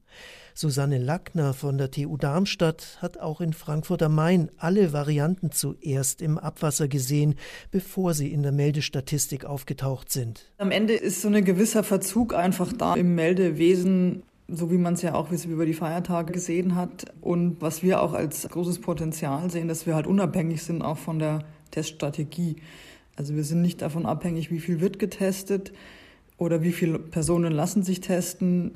Susanne 0.54 1.00
Lackner 1.00 1.56
von 1.56 1.80
der 1.80 1.90
TU 1.90 2.16
Darmstadt 2.16 3.00
hat 3.02 3.20
auch 3.20 3.42
in 3.42 3.54
Frankfurt 3.54 4.04
am 4.04 4.14
Main 4.14 4.52
alle 4.58 4.94
Varianten 4.94 5.52
zuerst 5.52 6.22
im 6.22 6.38
Abwasser 6.38 6.88
gesehen, 6.88 7.36
bevor 7.72 8.14
sie 8.14 8.32
in 8.32 8.44
der 8.44 8.52
Meldestatistik 8.52 9.46
aufgetaucht 9.46 10.12
sind. 10.12 10.52
Am 10.60 10.70
Ende 10.70 10.94
ist 10.94 11.24
so 11.24 11.30
ein 11.30 11.44
gewisser 11.44 11.84
Verzug 11.84 12.36
einfach 12.36 12.72
da 12.72 12.94
im 12.94 13.16
Meldewesen 13.16 14.22
so 14.52 14.72
wie 14.72 14.78
man 14.80 14.96
es 14.96 15.04
ja 15.04 15.14
auch 15.14 15.32
über 15.32 15.66
die 15.68 15.76
Feiertage 15.76 16.34
gesehen 16.34 16.74
hat. 16.74 17.06
Und 17.22 17.62
was 17.62 17.84
wir 17.84 18.02
auch 18.02 18.14
als 18.14 18.50
großes 18.50 18.82
Potenzial 18.82 19.52
sehen, 19.52 19.68
dass 19.68 19.86
wir 19.86 19.94
halt 19.94 20.08
unabhängig 20.08 20.64
sind 20.64 20.82
auch 20.82 20.98
von 20.98 21.20
der 21.20 21.44
Teststrategie. 21.70 22.56
Also 23.20 23.36
wir 23.36 23.44
sind 23.44 23.62
nicht 23.62 23.82
davon 23.82 24.06
abhängig, 24.06 24.50
wie 24.50 24.62
viel 24.62 24.80
wird 24.80 24.98
getestet 24.98 25.74
oder 26.38 26.64
wie 26.64 26.72
viele 26.72 27.00
Personen 27.00 27.52
lassen 27.52 27.84
sich 27.84 28.00
testen. 28.00 28.76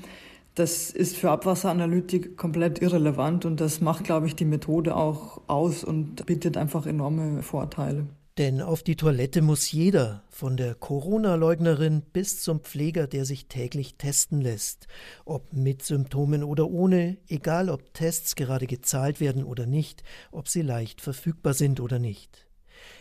Das 0.54 0.90
ist 0.90 1.16
für 1.16 1.32
Abwasseranalytik 1.32 2.36
komplett 2.36 2.82
irrelevant 2.82 3.46
und 3.46 3.62
das 3.62 3.80
macht, 3.80 4.04
glaube 4.04 4.28
ich, 4.28 4.36
die 4.36 4.44
Methode 4.44 4.98
auch 4.98 5.40
aus 5.48 5.86
und 5.86 6.26
bietet 6.26 6.58
einfach 6.58 6.86
enorme 6.86 7.42
Vorteile. 7.42 8.06
Denn 8.38 8.62
auf 8.62 8.84
die 8.84 8.98
Toilette 8.98 9.42
muss 9.42 9.72
jeder, 9.72 10.24
von 10.28 10.58
der 10.58 10.76
Corona-Leugnerin 10.76 12.02
bis 12.02 12.42
zum 12.42 12.60
Pfleger, 12.60 13.08
der 13.08 13.24
sich 13.24 13.46
täglich 13.46 13.96
testen 13.96 14.42
lässt. 14.42 14.88
Ob 15.24 15.54
mit 15.54 15.84
Symptomen 15.84 16.44
oder 16.44 16.70
ohne, 16.70 17.16
egal 17.30 17.70
ob 17.70 17.94
Tests 17.94 18.36
gerade 18.36 18.68
gezahlt 18.68 19.22
werden 19.22 19.46
oder 19.46 19.68
nicht, 19.68 20.04
ob 20.34 20.50
sie 20.50 20.64
leicht 20.64 21.00
verfügbar 21.00 21.54
sind 21.54 21.80
oder 21.80 21.98
nicht. 21.98 22.43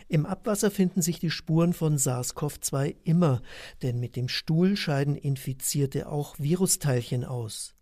Im 0.07 0.25
Abwasser 0.25 0.71
finden 0.71 1.01
sich 1.01 1.19
die 1.19 1.31
Spuren 1.31 1.73
von 1.73 1.97
SARS-CoV-2 1.97 2.95
immer, 3.03 3.41
denn 3.81 3.99
mit 3.99 4.15
dem 4.15 4.27
Stuhl 4.27 4.75
scheiden 4.75 5.15
Infizierte 5.15 6.07
auch 6.09 6.35
Virusteilchen 6.39 7.25
aus. 7.25 7.75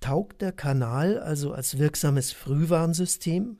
Taugt 0.00 0.42
der 0.42 0.52
Kanal 0.52 1.18
also 1.18 1.52
als 1.52 1.78
wirksames 1.78 2.32
Frühwarnsystem? 2.32 3.58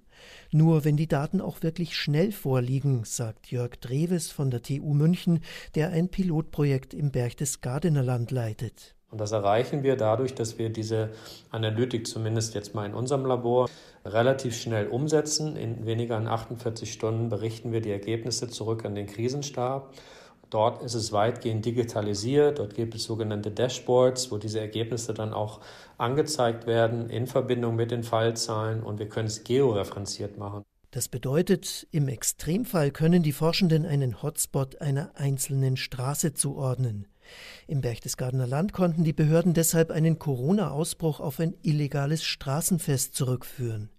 Nur 0.51 0.85
wenn 0.85 0.97
die 0.97 1.09
Daten 1.09 1.41
auch 1.41 1.63
wirklich 1.63 1.97
schnell 1.97 2.33
vorliegen, 2.33 3.05
sagt 3.05 3.51
Jörg 3.51 3.77
Dreves 3.81 4.31
von 4.31 4.51
der 4.51 4.63
TU 4.63 4.95
München, 4.95 5.41
der 5.75 5.91
ein 5.91 6.09
Pilotprojekt 6.09 6.95
im 6.95 7.11
Berchtesgadener 7.11 8.03
Land 8.03 8.31
leitet. 8.31 8.98
Und 9.11 9.21
das 9.21 9.33
erreichen 9.33 9.83
wir 9.83 9.97
dadurch, 9.97 10.35
dass 10.35 10.59
wir 10.59 10.69
diese 10.69 11.11
Analytik 11.51 12.07
zumindest 12.07 12.55
jetzt 12.55 12.75
mal 12.75 12.85
in 12.85 12.95
unserem 12.95 13.25
Labor 13.25 13.69
relativ 14.05 14.57
schnell 14.57 14.89
umsetzen. 14.89 15.57
In 15.57 15.87
weniger 15.87 16.17
als 16.17 16.29
48 16.29 16.93
Stunden 16.93 17.29
berichten 17.29 17.73
wir 17.73 17.81
die 17.81 17.91
Ergebnisse 17.91 18.49
zurück 18.49 18.85
an 18.85 18.95
den 18.95 19.07
Krisenstab. 19.07 19.95
Dort 20.51 20.83
ist 20.83 20.95
es 20.95 21.13
weitgehend 21.13 21.65
digitalisiert. 21.65 22.59
Dort 22.59 22.75
gibt 22.75 22.95
es 22.95 23.05
sogenannte 23.05 23.51
Dashboards, 23.51 24.31
wo 24.31 24.39
diese 24.39 24.61
Ergebnisse 24.61 25.13
dann 25.13 25.35
auch 25.35 25.61
angezeigt 25.99 26.67
werden 26.67 27.11
in 27.11 27.27
Verbindung 27.27 27.77
mit 27.77 27.91
den 27.91 28.03
Fallzahlen 28.03 28.83
und 28.83 28.99
wir 28.99 29.09
können 29.09 29.29
es 29.29 29.45
georeferenziert 29.45 30.39
machen. 30.39 30.65
Das 30.91 31.09
bedeutet, 31.09 31.87
im 31.91 32.09
Extremfall 32.09 32.91
können 32.91 33.23
die 33.23 33.33
Forschenden 33.33 33.85
einen 33.85 34.23
Hotspot 34.23 34.81
einer 34.81 35.11
einzelnen 35.17 35.77
Straße 35.77 36.33
zuordnen. 36.33 37.07
Im 37.67 37.81
Berchtesgadener 37.81 38.47
Land 38.47 38.73
konnten 38.73 39.05
die 39.05 39.13
Behörden 39.13 39.55
deshalb 39.55 39.91
einen 39.91 40.19
Corona-Ausbruch 40.19 41.21
auf 41.21 41.41
ein 41.41 41.55
illegales 41.63 42.25
Straßenfest 42.25 43.15
zurückführen. 43.15 43.91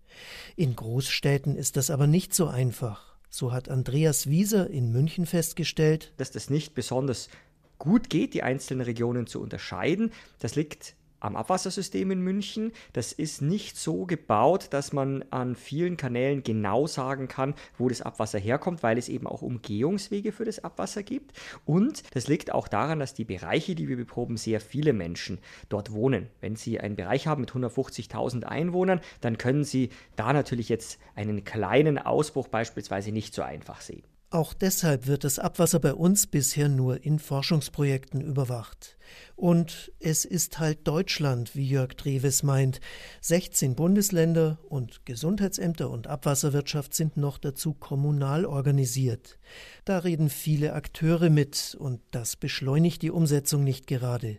In 0.55 0.75
Großstädten 0.75 1.55
ist 1.55 1.77
das 1.77 1.89
aber 1.89 2.07
nicht 2.07 2.33
so 2.33 2.47
einfach. 2.47 3.15
So 3.29 3.51
hat 3.51 3.69
Andreas 3.69 4.27
Wieser 4.27 4.69
in 4.69 4.91
München 4.91 5.25
festgestellt, 5.25 6.13
dass 6.17 6.31
das 6.31 6.49
nicht 6.49 6.73
besonders 6.73 7.29
gut 7.77 8.09
geht, 8.09 8.33
die 8.33 8.43
einzelnen 8.43 8.81
Regionen 8.81 9.27
zu 9.27 9.41
unterscheiden. 9.41 10.11
Das 10.39 10.55
liegt 10.55 10.95
am 11.19 11.35
Abwassersystem 11.35 12.11
in 12.11 12.21
München. 12.21 12.71
Das 12.93 13.11
ist 13.11 13.41
nicht 13.41 13.77
so 13.77 14.05
gebaut, 14.05 14.67
dass 14.71 14.93
man 14.93 15.23
an 15.31 15.55
vielen 15.55 15.97
Kanälen 15.97 16.43
genau 16.43 16.87
sagen 16.87 17.27
kann, 17.27 17.53
wo 17.77 17.89
das 17.89 18.01
Abwasser 18.01 18.39
herkommt, 18.39 18.83
weil 18.83 18.97
es 18.97 19.09
eben 19.09 19.27
auch 19.27 19.41
Umgehungswege 19.41 20.31
für 20.31 20.45
das 20.45 20.63
Abwasser 20.63 21.03
gibt. 21.03 21.33
Und 21.65 22.03
das 22.13 22.27
liegt 22.27 22.53
auch 22.53 22.67
daran, 22.67 22.99
dass 22.99 23.13
die 23.13 23.25
Bereiche, 23.25 23.75
die 23.75 23.87
wir 23.87 23.97
beproben, 23.97 24.37
sehr 24.37 24.61
viele 24.61 24.93
Menschen 24.93 25.39
dort 25.69 25.91
wohnen. 25.91 26.27
Wenn 26.41 26.55
Sie 26.55 26.79
einen 26.79 26.95
Bereich 26.95 27.27
haben 27.27 27.41
mit 27.41 27.51
150.000 27.51 28.43
Einwohnern, 28.43 29.01
dann 29.21 29.37
können 29.37 29.63
Sie 29.63 29.89
da 30.15 30.33
natürlich 30.33 30.69
jetzt 30.69 30.99
einen 31.15 31.43
kleinen 31.43 31.97
Ausbruch 31.97 32.47
beispielsweise 32.47 33.11
nicht 33.11 33.33
so 33.33 33.41
einfach 33.41 33.81
sehen. 33.81 34.03
Auch 34.31 34.53
deshalb 34.53 35.07
wird 35.07 35.23
das 35.23 35.39
Abwasser 35.39 35.79
bei 35.79 35.95
uns 35.95 36.27
bisher 36.27 36.69
nur 36.69 37.03
in 37.03 37.17
Forschungsprojekten 37.17 38.21
überwacht. 38.21 38.95
Und 39.35 39.91
es 39.99 40.23
ist 40.23 40.59
halt 40.59 40.87
Deutschland, 40.87 41.55
wie 41.55 41.67
Jörg 41.67 41.95
Dreves 41.95 42.43
meint. 42.43 42.79
16 43.21 43.73
Bundesländer 43.73 44.59
und 44.69 45.03
Gesundheitsämter 45.07 45.89
und 45.89 46.05
Abwasserwirtschaft 46.05 46.93
sind 46.93 47.17
noch 47.17 47.39
dazu 47.39 47.73
kommunal 47.73 48.45
organisiert. 48.45 49.39
Da 49.83 49.97
reden 49.97 50.29
viele 50.29 50.73
Akteure 50.73 51.31
mit 51.31 51.75
und 51.79 51.99
das 52.11 52.35
beschleunigt 52.35 53.01
die 53.01 53.11
Umsetzung 53.11 53.63
nicht 53.63 53.87
gerade. 53.87 54.37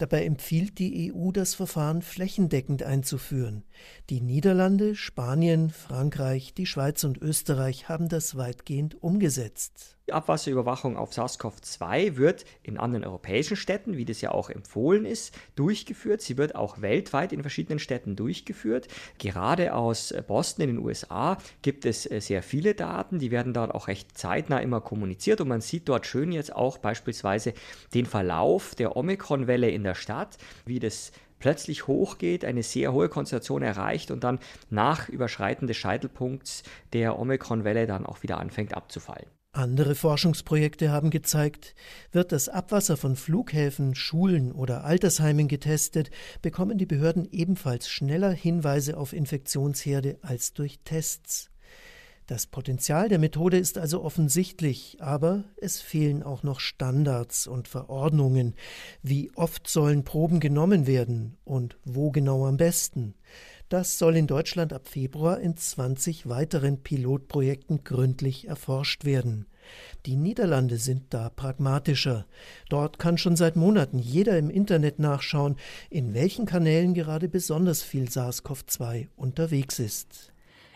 Dabei 0.00 0.24
empfiehlt 0.24 0.78
die 0.78 1.12
EU, 1.12 1.30
das 1.30 1.54
Verfahren 1.54 2.00
flächendeckend 2.00 2.82
einzuführen. 2.82 3.64
Die 4.08 4.22
Niederlande, 4.22 4.96
Spanien, 4.96 5.68
Frankreich, 5.68 6.54
die 6.54 6.64
Schweiz 6.64 7.04
und 7.04 7.18
Österreich 7.18 7.90
haben 7.90 8.08
das 8.08 8.34
weitgehend 8.34 8.94
umgesetzt. 9.02 9.98
Die 10.10 10.14
Abwasserüberwachung 10.14 10.96
auf 10.96 11.12
SARS-CoV-2 11.12 12.16
wird 12.16 12.44
in 12.64 12.78
anderen 12.78 13.04
europäischen 13.04 13.56
Städten, 13.56 13.96
wie 13.96 14.04
das 14.04 14.20
ja 14.20 14.32
auch 14.32 14.50
empfohlen 14.50 15.04
ist, 15.04 15.32
durchgeführt. 15.54 16.20
Sie 16.20 16.36
wird 16.36 16.56
auch 16.56 16.82
weltweit 16.82 17.32
in 17.32 17.42
verschiedenen 17.42 17.78
Städten 17.78 18.16
durchgeführt. 18.16 18.88
Gerade 19.18 19.72
aus 19.72 20.12
Boston 20.26 20.68
in 20.68 20.74
den 20.74 20.84
USA 20.84 21.38
gibt 21.62 21.86
es 21.86 22.10
äh, 22.10 22.20
sehr 22.20 22.42
viele 22.42 22.74
Daten, 22.74 23.20
die 23.20 23.30
werden 23.30 23.54
dort 23.54 23.72
auch 23.72 23.86
recht 23.86 24.18
zeitnah 24.18 24.58
immer 24.58 24.80
kommuniziert 24.80 25.40
und 25.40 25.46
man 25.46 25.60
sieht 25.60 25.88
dort 25.88 26.06
schön 26.06 26.32
jetzt 26.32 26.56
auch 26.56 26.78
beispielsweise 26.78 27.54
den 27.94 28.04
Verlauf 28.04 28.74
der 28.74 28.96
Omikron-Welle 28.96 29.70
in 29.70 29.84
der 29.84 29.94
Stadt, 29.94 30.38
wie 30.66 30.80
das 30.80 31.12
plötzlich 31.38 31.86
hochgeht, 31.86 32.44
eine 32.44 32.64
sehr 32.64 32.92
hohe 32.92 33.08
Konzentration 33.08 33.62
erreicht 33.62 34.10
und 34.10 34.24
dann 34.24 34.40
nach 34.70 35.08
Überschreiten 35.08 35.68
des 35.68 35.76
Scheitelpunkts 35.76 36.64
der 36.94 37.16
Omikron-Welle 37.16 37.86
dann 37.86 38.06
auch 38.06 38.24
wieder 38.24 38.38
anfängt 38.38 38.74
abzufallen. 38.74 39.26
Andere 39.52 39.96
Forschungsprojekte 39.96 40.92
haben 40.92 41.10
gezeigt, 41.10 41.74
wird 42.12 42.30
das 42.30 42.48
Abwasser 42.48 42.96
von 42.96 43.16
Flughäfen, 43.16 43.96
Schulen 43.96 44.52
oder 44.52 44.84
Altersheimen 44.84 45.48
getestet, 45.48 46.10
bekommen 46.40 46.78
die 46.78 46.86
Behörden 46.86 47.26
ebenfalls 47.32 47.88
schneller 47.88 48.30
Hinweise 48.30 48.96
auf 48.96 49.12
Infektionsherde 49.12 50.18
als 50.22 50.52
durch 50.52 50.78
Tests. 50.84 51.50
Das 52.28 52.46
Potenzial 52.46 53.08
der 53.08 53.18
Methode 53.18 53.58
ist 53.58 53.76
also 53.76 54.04
offensichtlich, 54.04 54.98
aber 55.00 55.42
es 55.56 55.80
fehlen 55.80 56.22
auch 56.22 56.44
noch 56.44 56.60
Standards 56.60 57.48
und 57.48 57.66
Verordnungen. 57.66 58.54
Wie 59.02 59.32
oft 59.34 59.66
sollen 59.66 60.04
Proben 60.04 60.38
genommen 60.38 60.86
werden 60.86 61.38
und 61.42 61.76
wo 61.84 62.12
genau 62.12 62.46
am 62.46 62.56
besten? 62.56 63.14
Das 63.70 63.98
soll 63.98 64.16
in 64.16 64.26
Deutschland 64.26 64.72
ab 64.72 64.88
Februar 64.88 65.38
in 65.38 65.56
20 65.56 66.28
weiteren 66.28 66.82
Pilotprojekten 66.82 67.84
gründlich 67.84 68.48
erforscht 68.48 69.04
werden. 69.04 69.46
Die 70.06 70.16
Niederlande 70.16 70.76
sind 70.76 71.14
da 71.14 71.30
pragmatischer. 71.30 72.26
Dort 72.68 72.98
kann 72.98 73.16
schon 73.16 73.36
seit 73.36 73.54
Monaten 73.54 74.00
jeder 74.00 74.36
im 74.38 74.50
Internet 74.50 74.98
nachschauen, 74.98 75.54
in 75.88 76.14
welchen 76.14 76.46
Kanälen 76.46 76.94
gerade 76.94 77.28
besonders 77.28 77.84
viel 77.84 78.10
SARS-CoV-2 78.10 79.06
unterwegs 79.14 79.78
ist. 79.78 80.32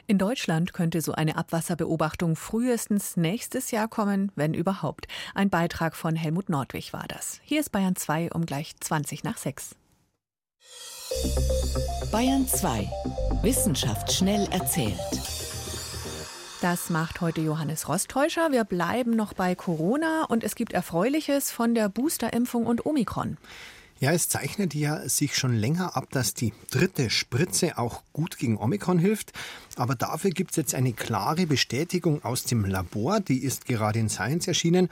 In 0.06 0.18
Deutschland 0.18 0.72
könnte 0.72 1.00
so 1.00 1.14
eine 1.14 1.36
Abwasserbeobachtung 1.36 2.36
frühestens 2.36 3.16
nächstes 3.16 3.72
Jahr 3.72 3.88
kommen, 3.88 4.30
wenn 4.36 4.54
überhaupt. 4.54 5.08
Ein 5.34 5.50
Beitrag 5.50 5.96
von 5.96 6.14
Helmut 6.14 6.48
Nordwig 6.48 6.92
war 6.92 7.08
das. 7.08 7.40
Hier 7.42 7.58
ist 7.58 7.72
Bayern 7.72 7.96
2 7.96 8.30
um 8.30 8.46
gleich 8.46 8.76
20 8.78 9.24
nach 9.24 9.38
6. 9.38 9.74
Bayern 12.14 12.46
2. 12.46 12.88
Wissenschaft 13.42 14.12
schnell 14.12 14.46
erzählt. 14.52 14.94
Das 16.60 16.88
macht 16.88 17.20
heute 17.20 17.40
Johannes 17.40 17.88
Rostäuscher. 17.88 18.52
Wir 18.52 18.62
bleiben 18.62 19.16
noch 19.16 19.32
bei 19.32 19.56
Corona 19.56 20.24
und 20.28 20.44
es 20.44 20.54
gibt 20.54 20.74
Erfreuliches 20.74 21.50
von 21.50 21.74
der 21.74 21.88
Boosterimpfung 21.88 22.66
und 22.66 22.86
Omikron. 22.86 23.36
Ja, 23.98 24.12
es 24.12 24.28
zeichnet 24.28 24.74
ja 24.74 25.08
sich 25.08 25.36
schon 25.36 25.56
länger 25.56 25.96
ab, 25.96 26.06
dass 26.12 26.34
die 26.34 26.52
dritte 26.70 27.10
Spritze 27.10 27.78
auch 27.78 28.04
gut 28.12 28.38
gegen 28.38 28.58
Omikron 28.58 29.00
hilft. 29.00 29.32
Aber 29.74 29.96
dafür 29.96 30.30
gibt 30.30 30.52
es 30.52 30.56
jetzt 30.56 30.76
eine 30.76 30.92
klare 30.92 31.48
Bestätigung 31.48 32.22
aus 32.22 32.44
dem 32.44 32.64
Labor, 32.64 33.18
die 33.18 33.42
ist 33.42 33.66
gerade 33.66 33.98
in 33.98 34.08
Science 34.08 34.46
erschienen. 34.46 34.88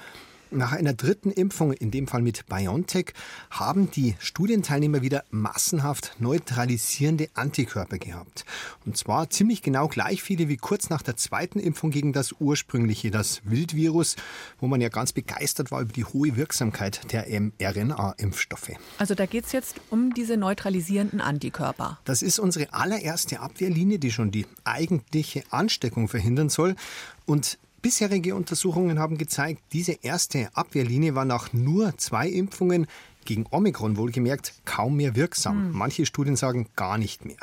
Nach 0.54 0.73
einer 0.73 0.92
dritten 0.92 1.30
Impfung, 1.30 1.73
in 1.73 1.90
dem 1.90 2.06
Fall 2.06 2.21
mit 2.21 2.44
BioNTech, 2.44 3.14
haben 3.50 3.90
die 3.90 4.16
Studienteilnehmer 4.18 5.00
wieder 5.00 5.25
massenhaft 5.30 6.16
neutralisierende 6.18 7.30
Antikörper 7.32 7.97
gehabt. 7.97 8.44
Und 8.85 8.99
zwar 8.99 9.30
ziemlich 9.30 9.62
genau 9.62 9.88
gleich 9.88 10.23
viele 10.23 10.50
wie 10.50 10.59
kurz 10.59 10.90
nach 10.90 11.00
der 11.00 11.16
zweiten 11.16 11.59
Impfung 11.59 11.90
gegen 11.90 12.12
das 12.12 12.35
ursprüngliche, 12.38 13.11
das 13.11 13.40
Wildvirus, 13.44 14.16
wo 14.61 14.66
man 14.66 14.82
ja 14.82 14.90
ganz 14.90 15.14
begeistert 15.14 15.71
war 15.71 15.80
über 15.80 15.92
die 15.94 16.04
hohe 16.04 16.37
Wirksamkeit 16.37 17.11
der 17.12 17.28
mRNA-Impfstoffe. 17.28 18.73
Also 18.99 19.14
da 19.14 19.25
geht 19.25 19.47
es 19.47 19.52
jetzt 19.52 19.76
um 19.88 20.12
diese 20.12 20.37
neutralisierenden 20.37 21.23
Antikörper. 21.23 21.99
Das 22.04 22.21
ist 22.21 22.38
unsere 22.38 22.75
allererste 22.75 23.40
Abwehrlinie, 23.40 23.99
die 23.99 24.11
schon 24.11 24.30
die 24.30 24.47
eigentliche 24.64 25.44
Ansteckung 25.49 26.09
verhindern 26.09 26.50
soll. 26.50 26.76
Und 27.25 27.59
Bisherige 27.83 28.37
Untersuchungen 28.37 29.01
haben 29.01 29.19
gezeigt, 29.19 29.61
diese 29.73 29.99
erste 30.03 30.51
Abwehrlinie 30.55 31.17
war 31.17 31.25
nach 31.25 31.53
nur 31.53 31.99
zwei 31.99 32.29
Impfungen 32.29 32.87
gegen 33.25 33.47
Omikron 33.50 33.97
wohlgemerkt 33.97 34.55
kaum 34.64 34.97
mehr 34.97 35.17
wirksam. 35.17 35.69
Mhm. 35.69 35.76
Manche 35.76 36.07
Studien 36.07 36.37
sagen 36.37 36.69
gar 36.76 36.99
nicht 36.99 37.25
mehr. 37.25 37.37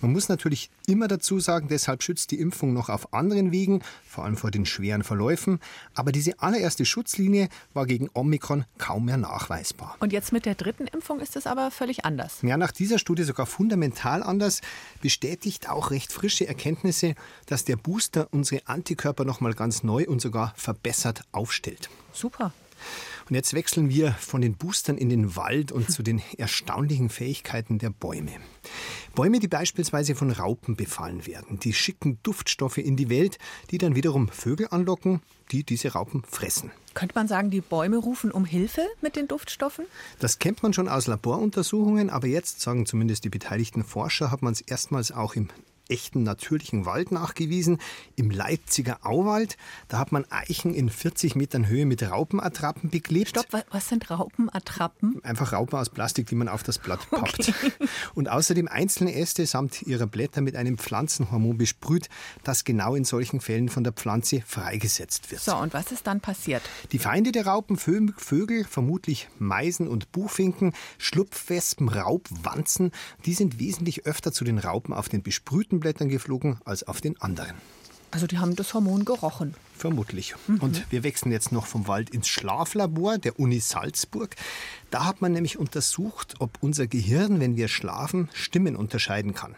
Man 0.00 0.12
muss 0.12 0.28
natürlich 0.28 0.70
immer 0.86 1.08
dazu 1.08 1.40
sagen, 1.40 1.68
deshalb 1.68 2.02
schützt 2.02 2.30
die 2.30 2.40
Impfung 2.40 2.72
noch 2.72 2.88
auf 2.88 3.12
anderen 3.12 3.52
Wegen, 3.52 3.82
vor 4.06 4.24
allem 4.24 4.36
vor 4.36 4.50
den 4.50 4.66
schweren 4.66 5.02
Verläufen. 5.04 5.60
Aber 5.94 6.12
diese 6.12 6.40
allererste 6.40 6.84
Schutzlinie 6.84 7.48
war 7.74 7.86
gegen 7.86 8.08
Omikron 8.12 8.64
kaum 8.78 9.04
mehr 9.06 9.16
nachweisbar. 9.16 9.96
Und 10.00 10.12
jetzt 10.12 10.32
mit 10.32 10.46
der 10.46 10.54
dritten 10.54 10.86
Impfung 10.86 11.20
ist 11.20 11.36
es 11.36 11.46
aber 11.46 11.70
völlig 11.70 12.04
anders. 12.04 12.38
Ja, 12.42 12.56
nach 12.56 12.72
dieser 12.72 12.98
Studie 12.98 13.24
sogar 13.24 13.46
fundamental 13.46 14.22
anders, 14.22 14.60
bestätigt 15.00 15.68
auch 15.68 15.90
recht 15.90 16.12
frische 16.12 16.46
Erkenntnisse, 16.46 17.14
dass 17.46 17.64
der 17.64 17.76
Booster 17.76 18.28
unsere 18.30 18.66
Antikörper 18.66 19.24
nochmal 19.24 19.54
ganz 19.54 19.82
neu 19.82 20.06
und 20.06 20.20
sogar 20.20 20.52
verbessert 20.56 21.22
aufstellt. 21.32 21.90
Super. 22.12 22.52
Und 23.30 23.36
jetzt 23.36 23.54
wechseln 23.54 23.88
wir 23.88 24.10
von 24.12 24.40
den 24.40 24.56
Boostern 24.56 24.98
in 24.98 25.08
den 25.08 25.36
Wald 25.36 25.70
und 25.70 25.88
zu 25.88 26.02
den 26.02 26.20
erstaunlichen 26.36 27.10
Fähigkeiten 27.10 27.78
der 27.78 27.90
Bäume. 27.90 28.32
Bäume, 29.14 29.38
die 29.38 29.46
beispielsweise 29.46 30.16
von 30.16 30.32
Raupen 30.32 30.74
befallen 30.74 31.28
werden, 31.28 31.60
die 31.60 31.72
schicken 31.72 32.18
Duftstoffe 32.24 32.78
in 32.78 32.96
die 32.96 33.08
Welt, 33.08 33.38
die 33.70 33.78
dann 33.78 33.94
wiederum 33.94 34.28
Vögel 34.30 34.66
anlocken, 34.72 35.22
die 35.52 35.62
diese 35.62 35.92
Raupen 35.92 36.24
fressen. 36.28 36.72
Könnte 36.94 37.14
man 37.14 37.28
sagen, 37.28 37.50
die 37.50 37.60
Bäume 37.60 37.98
rufen 37.98 38.32
um 38.32 38.44
Hilfe 38.44 38.84
mit 39.00 39.14
den 39.14 39.28
Duftstoffen? 39.28 39.84
Das 40.18 40.40
kennt 40.40 40.64
man 40.64 40.72
schon 40.72 40.88
aus 40.88 41.06
Laboruntersuchungen, 41.06 42.10
aber 42.10 42.26
jetzt, 42.26 42.60
sagen 42.60 42.84
zumindest 42.84 43.22
die 43.22 43.30
beteiligten 43.30 43.84
Forscher, 43.84 44.32
hat 44.32 44.42
man 44.42 44.54
es 44.54 44.60
erstmals 44.60 45.12
auch 45.12 45.36
im 45.36 45.50
echten 45.90 46.22
natürlichen 46.22 46.86
Wald 46.86 47.12
nachgewiesen. 47.12 47.78
Im 48.16 48.30
Leipziger 48.30 48.98
Auwald, 49.02 49.56
da 49.88 49.98
hat 49.98 50.12
man 50.12 50.24
Eichen 50.30 50.74
in 50.74 50.88
40 50.88 51.34
Metern 51.34 51.66
Höhe 51.66 51.86
mit 51.86 52.02
Raupenattrappen 52.02 52.90
beklebt. 52.90 53.30
Stopp, 53.30 53.46
was 53.70 53.88
sind 53.88 54.10
Raupenattrappen? 54.10 55.22
Einfach 55.24 55.52
Raupen 55.52 55.78
aus 55.78 55.90
Plastik, 55.90 56.28
die 56.28 56.34
man 56.34 56.48
auf 56.48 56.62
das 56.62 56.78
Blatt 56.78 57.08
pappt. 57.10 57.48
Okay. 57.48 57.72
Und 58.14 58.28
außerdem 58.28 58.68
einzelne 58.68 59.14
Äste 59.14 59.46
samt 59.46 59.82
ihrer 59.82 60.06
Blätter 60.06 60.40
mit 60.40 60.56
einem 60.56 60.78
Pflanzenhormon 60.78 61.58
besprüht, 61.58 62.08
das 62.44 62.64
genau 62.64 62.94
in 62.94 63.04
solchen 63.04 63.40
Fällen 63.40 63.68
von 63.68 63.84
der 63.84 63.92
Pflanze 63.92 64.42
freigesetzt 64.46 65.30
wird. 65.30 65.40
So, 65.40 65.56
und 65.56 65.74
was 65.74 65.92
ist 65.92 66.06
dann 66.06 66.20
passiert? 66.20 66.62
Die 66.92 66.98
Feinde 66.98 67.32
der 67.32 67.46
Raupen, 67.46 67.76
Vögel, 67.76 68.64
vermutlich 68.64 69.28
Meisen 69.38 69.88
und 69.88 70.12
Buchfinken, 70.12 70.72
Schlupfwespen, 70.98 71.88
Raubwanzen, 71.88 72.92
die 73.24 73.34
sind 73.34 73.58
wesentlich 73.58 74.06
öfter 74.06 74.32
zu 74.32 74.44
den 74.44 74.58
Raupen 74.58 74.94
auf 74.94 75.08
den 75.08 75.22
besprühten 75.22 75.79
Blättern 75.80 76.08
geflogen 76.08 76.58
als 76.64 76.82
auf 76.84 77.00
den 77.00 77.20
anderen. 77.20 77.56
Also 78.10 78.26
die 78.26 78.38
haben 78.38 78.56
das 78.56 78.74
Hormon 78.74 79.04
gerochen. 79.04 79.54
Vermutlich. 79.76 80.34
Mhm. 80.46 80.58
Und 80.58 80.92
wir 80.92 81.04
wechseln 81.04 81.32
jetzt 81.32 81.52
noch 81.52 81.66
vom 81.66 81.86
Wald 81.86 82.10
ins 82.10 82.28
Schlaflabor 82.28 83.18
der 83.18 83.38
Uni 83.38 83.60
Salzburg. 83.60 84.34
Da 84.90 85.04
hat 85.04 85.20
man 85.22 85.32
nämlich 85.32 85.58
untersucht, 85.58 86.34
ob 86.40 86.58
unser 86.60 86.86
Gehirn, 86.86 87.40
wenn 87.40 87.56
wir 87.56 87.68
schlafen, 87.68 88.28
Stimmen 88.32 88.76
unterscheiden 88.76 89.34
kann. 89.34 89.54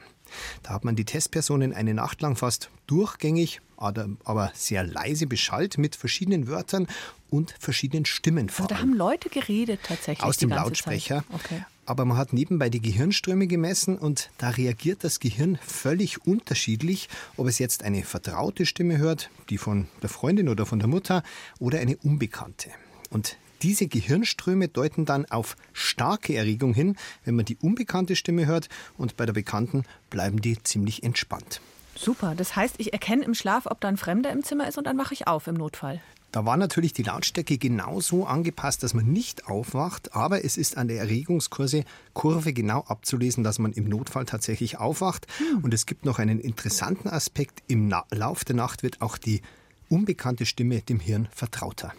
Da 0.62 0.70
hat 0.70 0.84
man 0.84 0.96
die 0.96 1.04
Testpersonen 1.04 1.72
eine 1.72 1.94
Nacht 1.94 2.22
lang 2.22 2.36
fast 2.36 2.70
durchgängig, 2.86 3.60
aber 3.76 4.52
sehr 4.54 4.84
leise 4.84 5.26
beschallt 5.26 5.76
mit 5.76 5.96
verschiedenen 5.96 6.46
Wörtern 6.46 6.86
und 7.30 7.54
verschiedenen 7.58 8.04
Stimmen. 8.04 8.48
Also 8.48 8.66
da 8.66 8.78
haben 8.78 8.94
Leute 8.94 9.28
geredet 9.28 9.80
tatsächlich. 9.82 10.24
Aus 10.24 10.36
dem 10.36 10.50
Lautsprecher. 10.50 11.24
Okay 11.32 11.64
aber 11.86 12.04
man 12.04 12.16
hat 12.16 12.32
nebenbei 12.32 12.68
die 12.68 12.80
Gehirnströme 12.80 13.46
gemessen 13.46 13.98
und 13.98 14.30
da 14.38 14.50
reagiert 14.50 15.04
das 15.04 15.20
Gehirn 15.20 15.58
völlig 15.66 16.26
unterschiedlich, 16.26 17.08
ob 17.36 17.46
es 17.48 17.58
jetzt 17.58 17.82
eine 17.82 18.02
vertraute 18.02 18.66
Stimme 18.66 18.98
hört, 18.98 19.30
die 19.50 19.58
von 19.58 19.88
der 20.02 20.08
Freundin 20.08 20.48
oder 20.48 20.66
von 20.66 20.78
der 20.78 20.88
Mutter, 20.88 21.22
oder 21.58 21.80
eine 21.80 21.96
unbekannte. 21.98 22.70
Und 23.10 23.36
diese 23.62 23.86
Gehirnströme 23.86 24.68
deuten 24.68 25.04
dann 25.04 25.26
auf 25.26 25.56
starke 25.72 26.34
Erregung 26.34 26.74
hin, 26.74 26.96
wenn 27.24 27.36
man 27.36 27.44
die 27.44 27.56
unbekannte 27.56 28.16
Stimme 28.16 28.46
hört 28.46 28.68
und 28.96 29.16
bei 29.16 29.26
der 29.26 29.32
bekannten 29.32 29.84
bleiben 30.10 30.40
die 30.40 30.60
ziemlich 30.62 31.02
entspannt. 31.02 31.60
Super, 31.94 32.34
das 32.36 32.56
heißt, 32.56 32.76
ich 32.78 32.92
erkenne 32.92 33.24
im 33.24 33.34
Schlaf, 33.34 33.66
ob 33.66 33.80
da 33.80 33.88
ein 33.88 33.96
Fremder 33.96 34.30
im 34.30 34.42
Zimmer 34.42 34.66
ist 34.66 34.78
und 34.78 34.86
dann 34.86 34.98
wache 34.98 35.14
ich 35.14 35.26
auf 35.26 35.46
im 35.46 35.54
Notfall. 35.54 36.00
Da 36.32 36.46
war 36.46 36.56
natürlich 36.56 36.94
die 36.94 37.02
Lautstärke 37.02 37.58
genauso 37.58 38.24
angepasst, 38.24 38.82
dass 38.82 38.94
man 38.94 39.04
nicht 39.04 39.48
aufwacht, 39.48 40.14
aber 40.14 40.46
es 40.46 40.56
ist 40.56 40.78
an 40.78 40.88
der 40.88 40.98
Erregungskurve 40.98 41.84
Kurve 42.14 42.54
genau 42.54 42.80
abzulesen, 42.88 43.44
dass 43.44 43.58
man 43.58 43.74
im 43.74 43.84
Notfall 43.84 44.24
tatsächlich 44.24 44.78
aufwacht. 44.78 45.26
Hm. 45.36 45.62
Und 45.62 45.74
es 45.74 45.84
gibt 45.84 46.06
noch 46.06 46.18
einen 46.18 46.40
interessanten 46.40 47.08
Aspekt. 47.08 47.62
Im 47.68 47.86
Na 47.86 48.04
Lauf 48.10 48.44
der 48.44 48.56
Nacht 48.56 48.82
wird 48.82 49.02
auch 49.02 49.18
die 49.18 49.42
unbekannte 49.90 50.46
Stimme 50.46 50.80
dem 50.80 51.00
Hirn 51.00 51.28
vertrauter. 51.34 51.92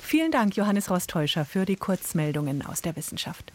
Vielen 0.00 0.32
Dank, 0.32 0.56
Johannes 0.56 0.90
Rostäuscher, 0.90 1.44
für 1.44 1.66
die 1.66 1.76
Kurzmeldungen 1.76 2.64
aus 2.64 2.80
der 2.80 2.96
Wissenschaft. 2.96 3.52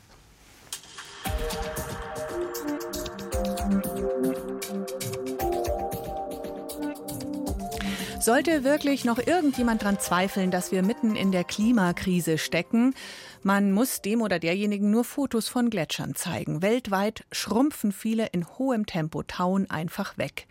Sollte 8.22 8.64
wirklich 8.64 9.04
noch 9.04 9.18
irgendjemand 9.18 9.82
daran 9.82 10.00
zweifeln, 10.00 10.52
dass 10.52 10.72
wir 10.72 10.84
mitten 10.84 11.16
in 11.16 11.32
der 11.32 11.44
Klimakrise 11.44 12.38
stecken, 12.38 12.94
man 13.42 13.72
muss 13.72 14.04
dem 14.04 14.22
oder 14.22 14.38
derjenigen 14.38 14.92
nur 14.92 15.04
Fotos 15.04 15.48
von 15.48 15.72
Gletschern 15.72 16.14
zeigen. 16.14 16.62
Weltweit 16.62 17.26
schrumpfen 17.32 17.92
viele 17.92 18.28
in 18.28 18.48
hohem 18.60 18.86
Tempo, 18.86 19.24
tauen 19.24 19.68
einfach 19.72 20.20
weg. 20.20 20.46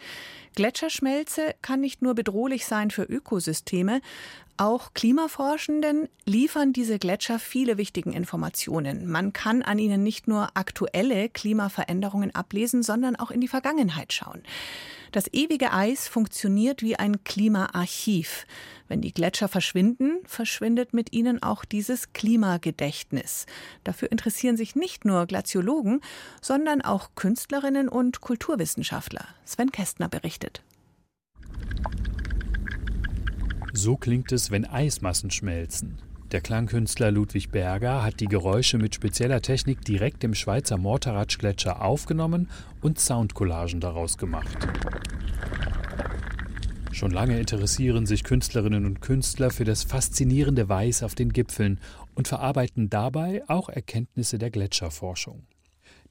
Gletscherschmelze 0.56 1.54
kann 1.62 1.80
nicht 1.80 2.02
nur 2.02 2.16
bedrohlich 2.16 2.66
sein 2.66 2.90
für 2.90 3.04
Ökosysteme, 3.04 4.00
auch 4.56 4.94
Klimaforschenden 4.94 6.08
liefern 6.24 6.72
diese 6.72 6.98
Gletscher 6.98 7.38
viele 7.38 7.78
wichtige 7.78 8.10
Informationen. 8.10 9.06
Man 9.06 9.32
kann 9.32 9.62
an 9.62 9.78
ihnen 9.78 10.02
nicht 10.02 10.28
nur 10.28 10.48
aktuelle 10.54 11.28
Klimaveränderungen 11.28 12.34
ablesen, 12.34 12.82
sondern 12.82 13.16
auch 13.16 13.30
in 13.30 13.40
die 13.40 13.48
Vergangenheit 13.48 14.12
schauen. 14.12 14.42
Das 15.12 15.32
ewige 15.32 15.72
Eis 15.72 16.06
funktioniert 16.06 16.82
wie 16.82 16.96
ein 16.96 17.24
Klimaarchiv. 17.24 18.46
Wenn 18.86 19.00
die 19.00 19.12
Gletscher 19.12 19.48
verschwinden, 19.48 20.18
verschwindet 20.24 20.94
mit 20.94 21.12
ihnen 21.12 21.42
auch 21.42 21.64
dieses 21.64 22.12
Klimagedächtnis. 22.12 23.46
Dafür 23.82 24.12
interessieren 24.12 24.56
sich 24.56 24.76
nicht 24.76 25.04
nur 25.04 25.26
Glaziologen, 25.26 26.00
sondern 26.40 26.80
auch 26.80 27.10
Künstlerinnen 27.16 27.88
und 27.88 28.20
Kulturwissenschaftler. 28.20 29.26
Sven 29.44 29.72
Kästner 29.72 30.08
berichtet. 30.08 30.62
So 33.72 33.96
klingt 33.96 34.33
es, 34.33 34.50
wenn 34.50 34.64
Eismassen 34.64 35.30
schmelzen. 35.30 35.98
Der 36.33 36.40
Klangkünstler 36.40 37.11
Ludwig 37.11 37.50
Berger 37.50 38.04
hat 38.04 38.20
die 38.20 38.26
Geräusche 38.26 38.78
mit 38.78 38.94
spezieller 38.94 39.42
Technik 39.42 39.85
direkt 39.85 40.22
im 40.22 40.35
Schweizer 40.35 40.76
Morteratsch-Gletscher 40.76 41.83
aufgenommen 41.83 42.48
und 42.80 43.00
Soundcollagen 43.00 43.80
daraus 43.80 44.16
gemacht. 44.16 44.56
Schon 46.92 47.11
lange 47.11 47.38
interessieren 47.38 48.06
sich 48.06 48.24
Künstlerinnen 48.24 48.85
und 48.85 49.00
Künstler 49.00 49.50
für 49.50 49.64
das 49.64 49.85
faszinierende 49.85 50.68
Weiß 50.68 51.02
auf 51.02 51.14
den 51.14 51.33
Gipfeln 51.33 51.80
und 52.14 52.28
verarbeiten 52.28 52.90
dabei 52.90 53.42
auch 53.48 53.68
Erkenntnisse 53.68 54.38
der 54.38 54.50
Gletscherforschung. 54.50 55.46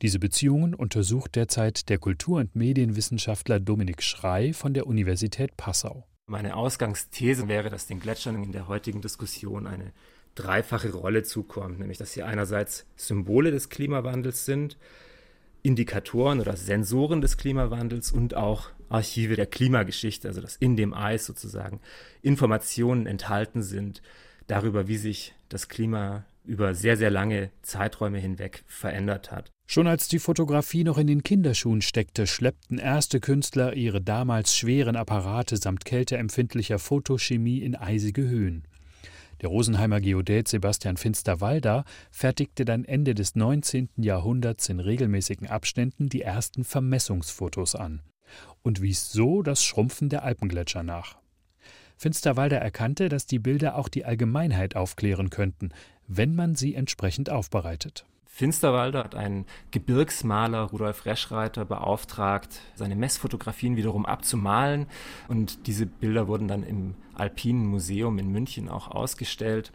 Diese 0.02 0.20
Beziehungen 0.20 0.74
untersucht 0.74 1.36
derzeit 1.36 1.90
der 1.90 1.98
Kultur- 1.98 2.40
und 2.40 2.56
Medienwissenschaftler 2.56 3.60
Dominik 3.60 4.02
Schrei 4.02 4.52
von 4.52 4.74
der 4.74 4.88
Universität 4.88 5.56
Passau. 5.56 6.09
Meine 6.30 6.56
Ausgangsthese 6.56 7.48
wäre, 7.48 7.72
dass 7.72 7.88
den 7.88 8.00
Gletschern 8.00 8.42
in 8.44 8.52
der 8.52 8.68
heutigen 8.68 9.02
Diskussion 9.02 9.66
eine 9.66 9.92
dreifache 10.36 10.94
Rolle 10.94 11.24
zukommt, 11.24 11.80
nämlich 11.80 11.98
dass 11.98 12.14
sie 12.14 12.22
einerseits 12.22 12.86
Symbole 12.96 13.50
des 13.50 13.70
Klimawandels 13.70 14.46
sind, 14.46 14.78
Indikatoren 15.64 16.40
oder 16.40 16.56
Sensoren 16.56 17.22
des 17.22 17.38
Klimawandels 17.38 18.12
und 18.12 18.36
auch 18.36 18.70
Archive 18.90 19.36
der 19.36 19.48
Klimageschichte, 19.48 20.28
also 20.28 20.40
dass 20.40 20.56
in 20.56 20.78
dem 20.78 20.94
Eis 20.94 21.26
sozusagen 21.26 21.82
Informationen 22.22 23.08
enthalten 23.08 23.64
sind 23.64 24.04
darüber, 24.46 24.88
wie 24.88 24.98
sich 24.98 25.34
das 25.50 25.68
Klima 25.68 26.26
über 26.46 26.76
sehr, 26.76 26.96
sehr 26.96 27.10
lange 27.10 27.50
Zeiträume 27.64 28.20
hinweg 28.20 28.64
verändert 28.68 29.32
hat. 29.32 29.52
Schon 29.72 29.86
als 29.86 30.08
die 30.08 30.18
Fotografie 30.18 30.84
noch 30.84 30.98
in 30.98 31.06
den 31.06 31.22
Kinderschuhen 31.22 31.84
steckte, 31.84 32.26
schleppten 32.26 32.80
erste 32.80 33.20
Künstler 33.20 33.76
ihre 33.76 34.02
damals 34.02 34.58
schweren 34.58 34.96
Apparate 34.96 35.58
samt 35.58 35.86
kälteempfindlicher 35.86 36.80
Fotochemie 36.80 37.60
in 37.60 37.76
eisige 37.76 38.24
Höhen. 38.24 38.64
Der 39.42 39.50
Rosenheimer 39.50 40.02
Geodät 40.02 40.48
Sebastian 40.48 40.98
Finsterwalder 40.98 41.86
fertigte 42.10 42.66
dann 42.66 42.84
Ende 42.84 43.14
des 43.14 43.36
19. 43.36 43.90
Jahrhunderts 43.98 44.70
in 44.70 44.80
regelmäßigen 44.80 45.48
Abständen 45.48 46.10
die 46.10 46.24
ersten 46.24 46.64
Vermessungsfotos 46.64 47.76
an 47.76 48.02
und 48.64 48.82
wies 48.82 49.12
so 49.12 49.44
das 49.44 49.64
Schrumpfen 49.64 50.10
der 50.10 50.24
Alpengletscher 50.24 50.82
nach. 50.82 51.20
Finsterwalder 51.96 52.58
erkannte, 52.58 53.08
dass 53.08 53.28
die 53.28 53.38
Bilder 53.38 53.76
auch 53.76 53.88
die 53.88 54.04
Allgemeinheit 54.04 54.76
aufklären 54.76 55.30
könnten, 55.30 55.70
wenn 56.08 56.34
man 56.34 56.56
sie 56.56 56.74
entsprechend 56.74 57.30
aufbereitet. 57.30 58.08
Finsterwalder 58.32 59.04
hat 59.04 59.16
einen 59.16 59.46
Gebirgsmaler 59.72 60.62
Rudolf 60.62 61.06
Reschreiter 61.06 61.66
beauftragt, 61.66 62.62
seine 62.76 62.96
Messfotografien 62.96 63.76
wiederum 63.76 64.06
abzumalen. 64.06 64.86
Und 65.28 65.68
diese 65.68 65.86
Bilder 65.86 66.28
wurden 66.30 66.48
dann 66.48 66.64
im 66.64 66.96
Alpinen 67.16 67.66
Museum 67.66 68.18
in 68.18 68.32
München 68.32 68.70
auch 68.70 68.88
ausgestellt, 68.88 69.74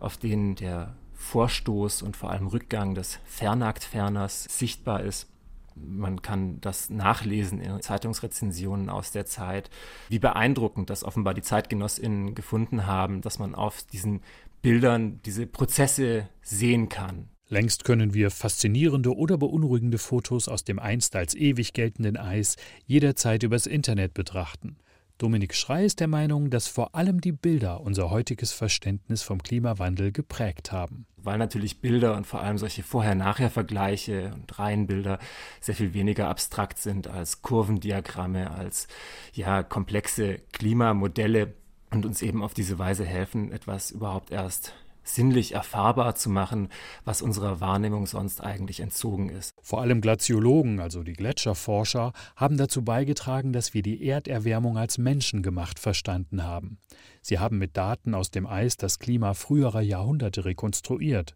auf 0.00 0.16
denen 0.16 0.54
der 0.54 0.94
Vorstoß 1.12 2.00
und 2.02 2.16
vor 2.16 2.30
allem 2.30 2.46
Rückgang 2.46 2.94
des 2.94 3.18
Fernacktferners 3.26 4.44
sichtbar 4.44 5.02
ist. 5.02 5.28
Man 5.74 6.22
kann 6.22 6.58
das 6.62 6.88
nachlesen 6.88 7.60
in 7.60 7.82
Zeitungsrezensionen 7.82 8.88
aus 8.88 9.10
der 9.10 9.26
Zeit, 9.26 9.68
wie 10.08 10.20
beeindruckend 10.20 10.88
das 10.88 11.04
offenbar 11.04 11.34
die 11.34 11.42
ZeitgenossInnen 11.42 12.34
gefunden 12.34 12.86
haben, 12.86 13.20
dass 13.20 13.38
man 13.38 13.54
auf 13.54 13.82
diesen 13.82 14.22
Bildern 14.62 15.20
diese 15.26 15.46
Prozesse 15.46 16.28
sehen 16.40 16.88
kann. 16.88 17.28
Längst 17.48 17.84
können 17.84 18.12
wir 18.12 18.32
faszinierende 18.32 19.14
oder 19.14 19.38
beunruhigende 19.38 19.98
Fotos 19.98 20.48
aus 20.48 20.64
dem 20.64 20.80
einst 20.80 21.14
als 21.14 21.34
ewig 21.34 21.74
geltenden 21.74 22.16
Eis 22.16 22.56
jederzeit 22.86 23.44
übers 23.44 23.66
Internet 23.66 24.14
betrachten. 24.14 24.78
Dominik 25.18 25.54
Schrei 25.54 25.84
ist 25.84 26.00
der 26.00 26.08
Meinung, 26.08 26.50
dass 26.50 26.66
vor 26.66 26.94
allem 26.96 27.20
die 27.20 27.32
Bilder 27.32 27.80
unser 27.80 28.10
heutiges 28.10 28.52
Verständnis 28.52 29.22
vom 29.22 29.42
Klimawandel 29.42 30.10
geprägt 30.10 30.72
haben. 30.72 31.06
Weil 31.16 31.38
natürlich 31.38 31.80
Bilder 31.80 32.16
und 32.16 32.26
vor 32.26 32.42
allem 32.42 32.58
solche 32.58 32.82
Vorher-Nachher-Vergleiche 32.82 34.32
und 34.34 34.58
Reihenbilder 34.58 35.18
sehr 35.60 35.76
viel 35.76 35.94
weniger 35.94 36.28
abstrakt 36.28 36.78
sind 36.78 37.06
als 37.06 37.42
Kurvendiagramme, 37.42 38.50
als 38.50 38.88
ja 39.32 39.62
komplexe 39.62 40.40
Klimamodelle 40.52 41.54
und 41.90 42.04
uns 42.04 42.20
eben 42.22 42.42
auf 42.42 42.54
diese 42.54 42.78
Weise 42.78 43.06
helfen, 43.06 43.52
etwas 43.52 43.92
überhaupt 43.92 44.32
erst 44.32 44.74
sinnlich 45.06 45.52
erfahrbar 45.52 46.14
zu 46.14 46.30
machen, 46.30 46.68
was 47.04 47.22
unserer 47.22 47.60
Wahrnehmung 47.60 48.06
sonst 48.06 48.40
eigentlich 48.40 48.80
entzogen 48.80 49.28
ist. 49.28 49.54
Vor 49.62 49.80
allem 49.80 50.00
Glaziologen, 50.00 50.80
also 50.80 51.02
die 51.02 51.14
Gletscherforscher, 51.14 52.12
haben 52.36 52.56
dazu 52.56 52.84
beigetragen, 52.84 53.52
dass 53.52 53.74
wir 53.74 53.82
die 53.82 54.06
Erderwärmung 54.06 54.76
als 54.76 54.98
menschengemacht 54.98 55.78
verstanden 55.78 56.42
haben. 56.42 56.78
Sie 57.22 57.38
haben 57.38 57.58
mit 57.58 57.76
Daten 57.76 58.14
aus 58.14 58.30
dem 58.30 58.46
Eis 58.46 58.76
das 58.76 58.98
Klima 58.98 59.34
früherer 59.34 59.80
Jahrhunderte 59.80 60.44
rekonstruiert. 60.44 61.34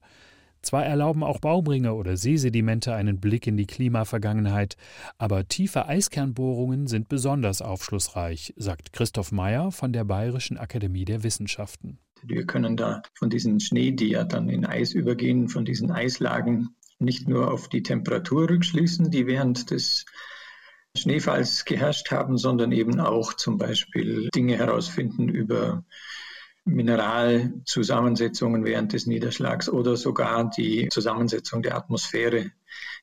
Zwar 0.62 0.84
erlauben 0.84 1.24
auch 1.24 1.38
Baumringe 1.38 1.94
oder 1.94 2.16
Seesedimente 2.16 2.94
einen 2.94 3.18
Blick 3.18 3.46
in 3.46 3.56
die 3.56 3.66
Klimavergangenheit, 3.66 4.76
aber 5.16 5.48
tiefe 5.48 5.86
Eiskernbohrungen 5.86 6.86
sind 6.86 7.08
besonders 7.08 7.62
aufschlussreich, 7.62 8.52
sagt 8.56 8.92
Christoph 8.92 9.32
Meyer 9.32 9.72
von 9.72 9.92
der 9.92 10.04
Bayerischen 10.04 10.58
Akademie 10.58 11.06
der 11.06 11.22
Wissenschaften. 11.22 11.98
Wir 12.22 12.46
können 12.46 12.76
da 12.76 13.02
von 13.14 13.30
diesen 13.30 13.60
Schnee, 13.60 13.92
die 13.92 14.10
ja 14.10 14.24
dann 14.24 14.48
in 14.48 14.66
Eis 14.66 14.92
übergehen, 14.92 15.48
von 15.48 15.64
diesen 15.64 15.90
Eislagen 15.90 16.76
nicht 16.98 17.28
nur 17.28 17.50
auf 17.50 17.68
die 17.68 17.82
Temperatur 17.82 18.50
rückschließen, 18.50 19.10
die 19.10 19.26
während 19.26 19.70
des 19.70 20.04
Schneefalls 20.96 21.64
geherrscht 21.64 22.10
haben, 22.10 22.36
sondern 22.36 22.72
eben 22.72 23.00
auch 23.00 23.34
zum 23.34 23.58
Beispiel 23.58 24.28
Dinge 24.34 24.58
herausfinden 24.58 25.28
über 25.28 25.84
Mineralzusammensetzungen 26.64 28.64
während 28.64 28.92
des 28.92 29.06
Niederschlags 29.06 29.68
oder 29.68 29.96
sogar 29.96 30.50
die 30.50 30.88
Zusammensetzung 30.90 31.62
der 31.62 31.76
Atmosphäre 31.76 32.50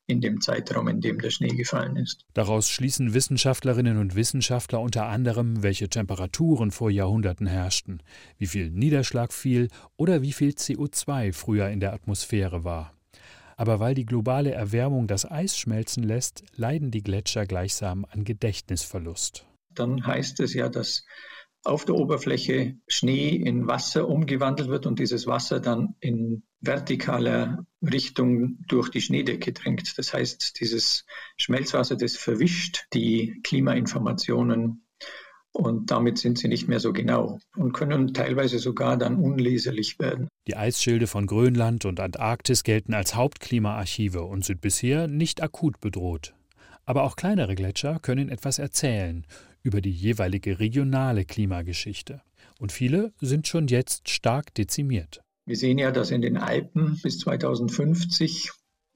in 0.08 0.22
dem 0.22 0.40
Zeitraum, 0.40 0.88
in 0.88 1.00
dem 1.00 1.20
der 1.20 1.30
Schnee 1.30 1.54
gefallen 1.54 1.96
ist. 1.96 2.24
Daraus 2.32 2.68
schließen 2.70 3.12
Wissenschaftlerinnen 3.12 3.98
und 3.98 4.16
Wissenschaftler 4.16 4.80
unter 4.80 5.06
anderem, 5.06 5.62
welche 5.62 5.88
Temperaturen 5.88 6.70
vor 6.70 6.90
Jahrhunderten 6.90 7.46
herrschten, 7.46 8.02
wie 8.38 8.46
viel 8.46 8.70
Niederschlag 8.70 9.32
fiel 9.32 9.68
oder 9.96 10.22
wie 10.22 10.32
viel 10.32 10.50
CO2 10.50 11.34
früher 11.34 11.68
in 11.68 11.80
der 11.80 11.92
Atmosphäre 11.92 12.64
war. 12.64 12.94
Aber 13.56 13.80
weil 13.80 13.94
die 13.94 14.06
globale 14.06 14.52
Erwärmung 14.52 15.08
das 15.08 15.30
Eis 15.30 15.58
schmelzen 15.58 16.02
lässt, 16.02 16.42
leiden 16.56 16.90
die 16.90 17.02
Gletscher 17.02 17.44
gleichsam 17.44 18.06
an 18.08 18.24
Gedächtnisverlust. 18.24 19.44
Dann 19.74 20.06
heißt 20.06 20.40
es 20.40 20.54
ja, 20.54 20.70
dass 20.70 21.04
auf 21.64 21.84
der 21.84 21.96
Oberfläche 21.96 22.76
Schnee 22.86 23.30
in 23.30 23.66
Wasser 23.66 24.08
umgewandelt 24.08 24.68
wird 24.68 24.86
und 24.86 24.98
dieses 24.98 25.26
Wasser 25.26 25.60
dann 25.60 25.94
in 26.00 26.42
vertikaler 26.62 27.66
Richtung 27.82 28.58
durch 28.66 28.88
die 28.88 29.00
Schneedecke 29.00 29.52
drängt. 29.52 29.98
Das 29.98 30.12
heißt, 30.12 30.60
dieses 30.60 31.04
Schmelzwasser, 31.36 31.96
das 31.96 32.16
verwischt 32.16 32.86
die 32.94 33.40
Klimainformationen 33.44 34.84
und 35.52 35.90
damit 35.90 36.18
sind 36.18 36.38
sie 36.38 36.48
nicht 36.48 36.68
mehr 36.68 36.80
so 36.80 36.92
genau 36.92 37.38
und 37.56 37.72
können 37.72 38.14
teilweise 38.14 38.58
sogar 38.58 38.96
dann 38.96 39.16
unleserlich 39.16 39.98
werden. 39.98 40.28
Die 40.46 40.56
Eisschilde 40.56 41.06
von 41.06 41.26
Grönland 41.26 41.84
und 41.84 42.00
Antarktis 42.00 42.62
gelten 42.62 42.94
als 42.94 43.14
Hauptklimaarchive 43.14 44.22
und 44.22 44.44
sind 44.44 44.60
bisher 44.60 45.08
nicht 45.08 45.42
akut 45.42 45.80
bedroht. 45.80 46.34
Aber 46.84 47.02
auch 47.02 47.16
kleinere 47.16 47.54
Gletscher 47.54 47.98
können 48.00 48.30
etwas 48.30 48.58
erzählen 48.58 49.26
über 49.62 49.80
die 49.80 49.90
jeweilige 49.90 50.58
regionale 50.58 51.24
Klimageschichte. 51.24 52.22
Und 52.58 52.72
viele 52.72 53.12
sind 53.20 53.46
schon 53.46 53.68
jetzt 53.68 54.08
stark 54.08 54.54
dezimiert. 54.54 55.22
Wir 55.46 55.56
sehen 55.56 55.78
ja, 55.78 55.90
dass 55.90 56.10
in 56.10 56.22
den 56.22 56.36
Alpen 56.36 56.98
bis 57.02 57.18
2050 57.20 58.50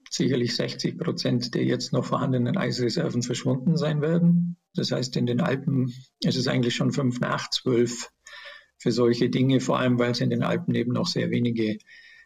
sicherlich 0.09 0.55
60 0.55 0.97
Prozent 0.97 1.55
der 1.55 1.63
jetzt 1.63 1.91
noch 1.91 2.05
vorhandenen 2.05 2.57
Eisreserven 2.57 3.23
verschwunden 3.23 3.77
sein 3.77 4.01
werden. 4.01 4.57
Das 4.75 4.91
heißt, 4.91 5.17
in 5.17 5.25
den 5.25 5.41
Alpen 5.41 5.93
ist 6.23 6.37
es 6.37 6.47
eigentlich 6.47 6.75
schon 6.75 6.91
fünf 6.91 7.19
nach 7.19 7.49
zwölf 7.49 8.09
für 8.77 8.91
solche 8.91 9.29
Dinge, 9.29 9.59
vor 9.59 9.79
allem 9.79 9.97
weil 9.97 10.11
es 10.11 10.21
in 10.21 10.29
den 10.29 10.43
Alpen 10.43 10.75
eben 10.75 10.91
noch 10.91 11.07
sehr 11.07 11.31
wenige 11.31 11.77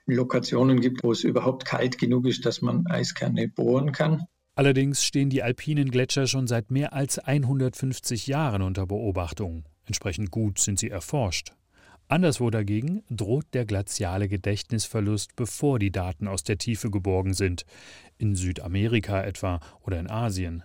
Lokationen 0.05 0.81
gibt, 0.81 1.03
wo 1.03 1.11
es 1.11 1.23
überhaupt 1.23 1.65
kalt 1.65 1.97
genug 1.97 2.25
ist, 2.25 2.45
dass 2.45 2.61
man 2.61 2.87
Eiskerne 2.87 3.47
bohren 3.47 3.91
kann. 3.91 4.23
Allerdings 4.57 5.03
stehen 5.03 5.29
die 5.29 5.43
alpinen 5.43 5.91
Gletscher 5.91 6.25
schon 6.25 6.47
seit 6.47 6.71
mehr 6.71 6.91
als 6.91 7.19
150 7.19 8.25
Jahren 8.25 8.63
unter 8.63 8.87
Beobachtung. 8.87 9.65
Entsprechend 9.85 10.31
gut 10.31 10.57
sind 10.57 10.79
sie 10.79 10.89
erforscht. 10.89 11.53
Anderswo 12.07 12.49
dagegen 12.49 13.03
droht 13.07 13.45
der 13.53 13.65
glaziale 13.65 14.27
Gedächtnisverlust, 14.27 15.35
bevor 15.35 15.77
die 15.77 15.91
Daten 15.91 16.27
aus 16.27 16.43
der 16.43 16.57
Tiefe 16.57 16.89
geborgen 16.89 17.35
sind, 17.35 17.65
in 18.17 18.33
Südamerika 18.33 19.21
etwa 19.21 19.59
oder 19.85 19.99
in 19.99 20.09
Asien. 20.09 20.63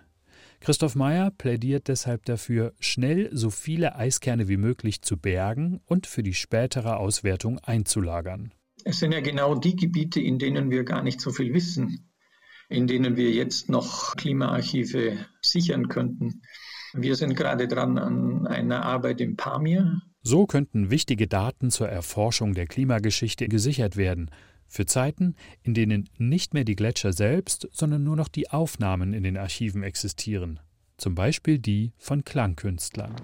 Christoph 0.59 0.95
Meyer 0.95 1.29
plädiert 1.29 1.87
deshalb 1.87 2.25
dafür, 2.25 2.73
schnell 2.79 3.29
so 3.31 3.51
viele 3.51 3.95
Eiskerne 3.95 4.47
wie 4.47 4.57
möglich 4.57 5.03
zu 5.03 5.17
bergen 5.17 5.81
und 5.85 6.07
für 6.07 6.23
die 6.23 6.33
spätere 6.33 6.97
Auswertung 6.97 7.59
einzulagern. 7.59 8.55
Es 8.85 8.97
sind 8.97 9.11
ja 9.11 9.21
genau 9.21 9.53
die 9.53 9.75
Gebiete, 9.75 10.19
in 10.19 10.39
denen 10.39 10.71
wir 10.71 10.83
gar 10.83 11.03
nicht 11.03 11.21
so 11.21 11.31
viel 11.31 11.53
wissen 11.53 12.09
in 12.69 12.87
denen 12.87 13.15
wir 13.15 13.31
jetzt 13.31 13.69
noch 13.69 14.15
Klimaarchive 14.15 15.17
sichern 15.41 15.87
könnten. 15.87 16.41
Wir 16.93 17.15
sind 17.15 17.35
gerade 17.35 17.67
dran 17.67 17.97
an 17.97 18.47
einer 18.47 18.83
Arbeit 18.83 19.19
im 19.21 19.35
Pamir. 19.35 20.01
So 20.21 20.45
könnten 20.45 20.89
wichtige 20.89 21.27
Daten 21.27 21.71
zur 21.71 21.89
Erforschung 21.89 22.53
der 22.53 22.67
Klimageschichte 22.67 23.47
gesichert 23.47 23.97
werden, 23.97 24.29
für 24.67 24.85
Zeiten, 24.85 25.35
in 25.61 25.73
denen 25.73 26.09
nicht 26.17 26.53
mehr 26.53 26.63
die 26.63 26.75
Gletscher 26.75 27.13
selbst, 27.13 27.67
sondern 27.71 28.03
nur 28.03 28.15
noch 28.15 28.27
die 28.27 28.49
Aufnahmen 28.49 29.13
in 29.13 29.23
den 29.23 29.37
Archiven 29.37 29.83
existieren, 29.83 30.59
zum 30.97 31.13
Beispiel 31.13 31.59
die 31.59 31.93
von 31.97 32.23
Klangkünstlern. 32.23 33.15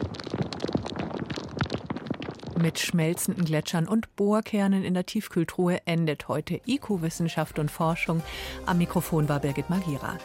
Mit 2.61 2.77
schmelzenden 2.77 3.45
Gletschern 3.45 3.87
und 3.87 4.13
Bohrkernen 4.17 4.83
in 4.83 4.93
der 4.93 5.05
Tiefkühltruhe 5.05 5.79
endet 5.85 6.27
heute 6.27 6.59
IQ 6.67 7.01
Wissenschaft 7.01 7.57
und 7.57 7.71
Forschung. 7.71 8.21
Am 8.65 8.79
Mikrofon 8.79 9.29
war 9.29 9.39
Birgit 9.39 9.69
Magira. 9.69 10.17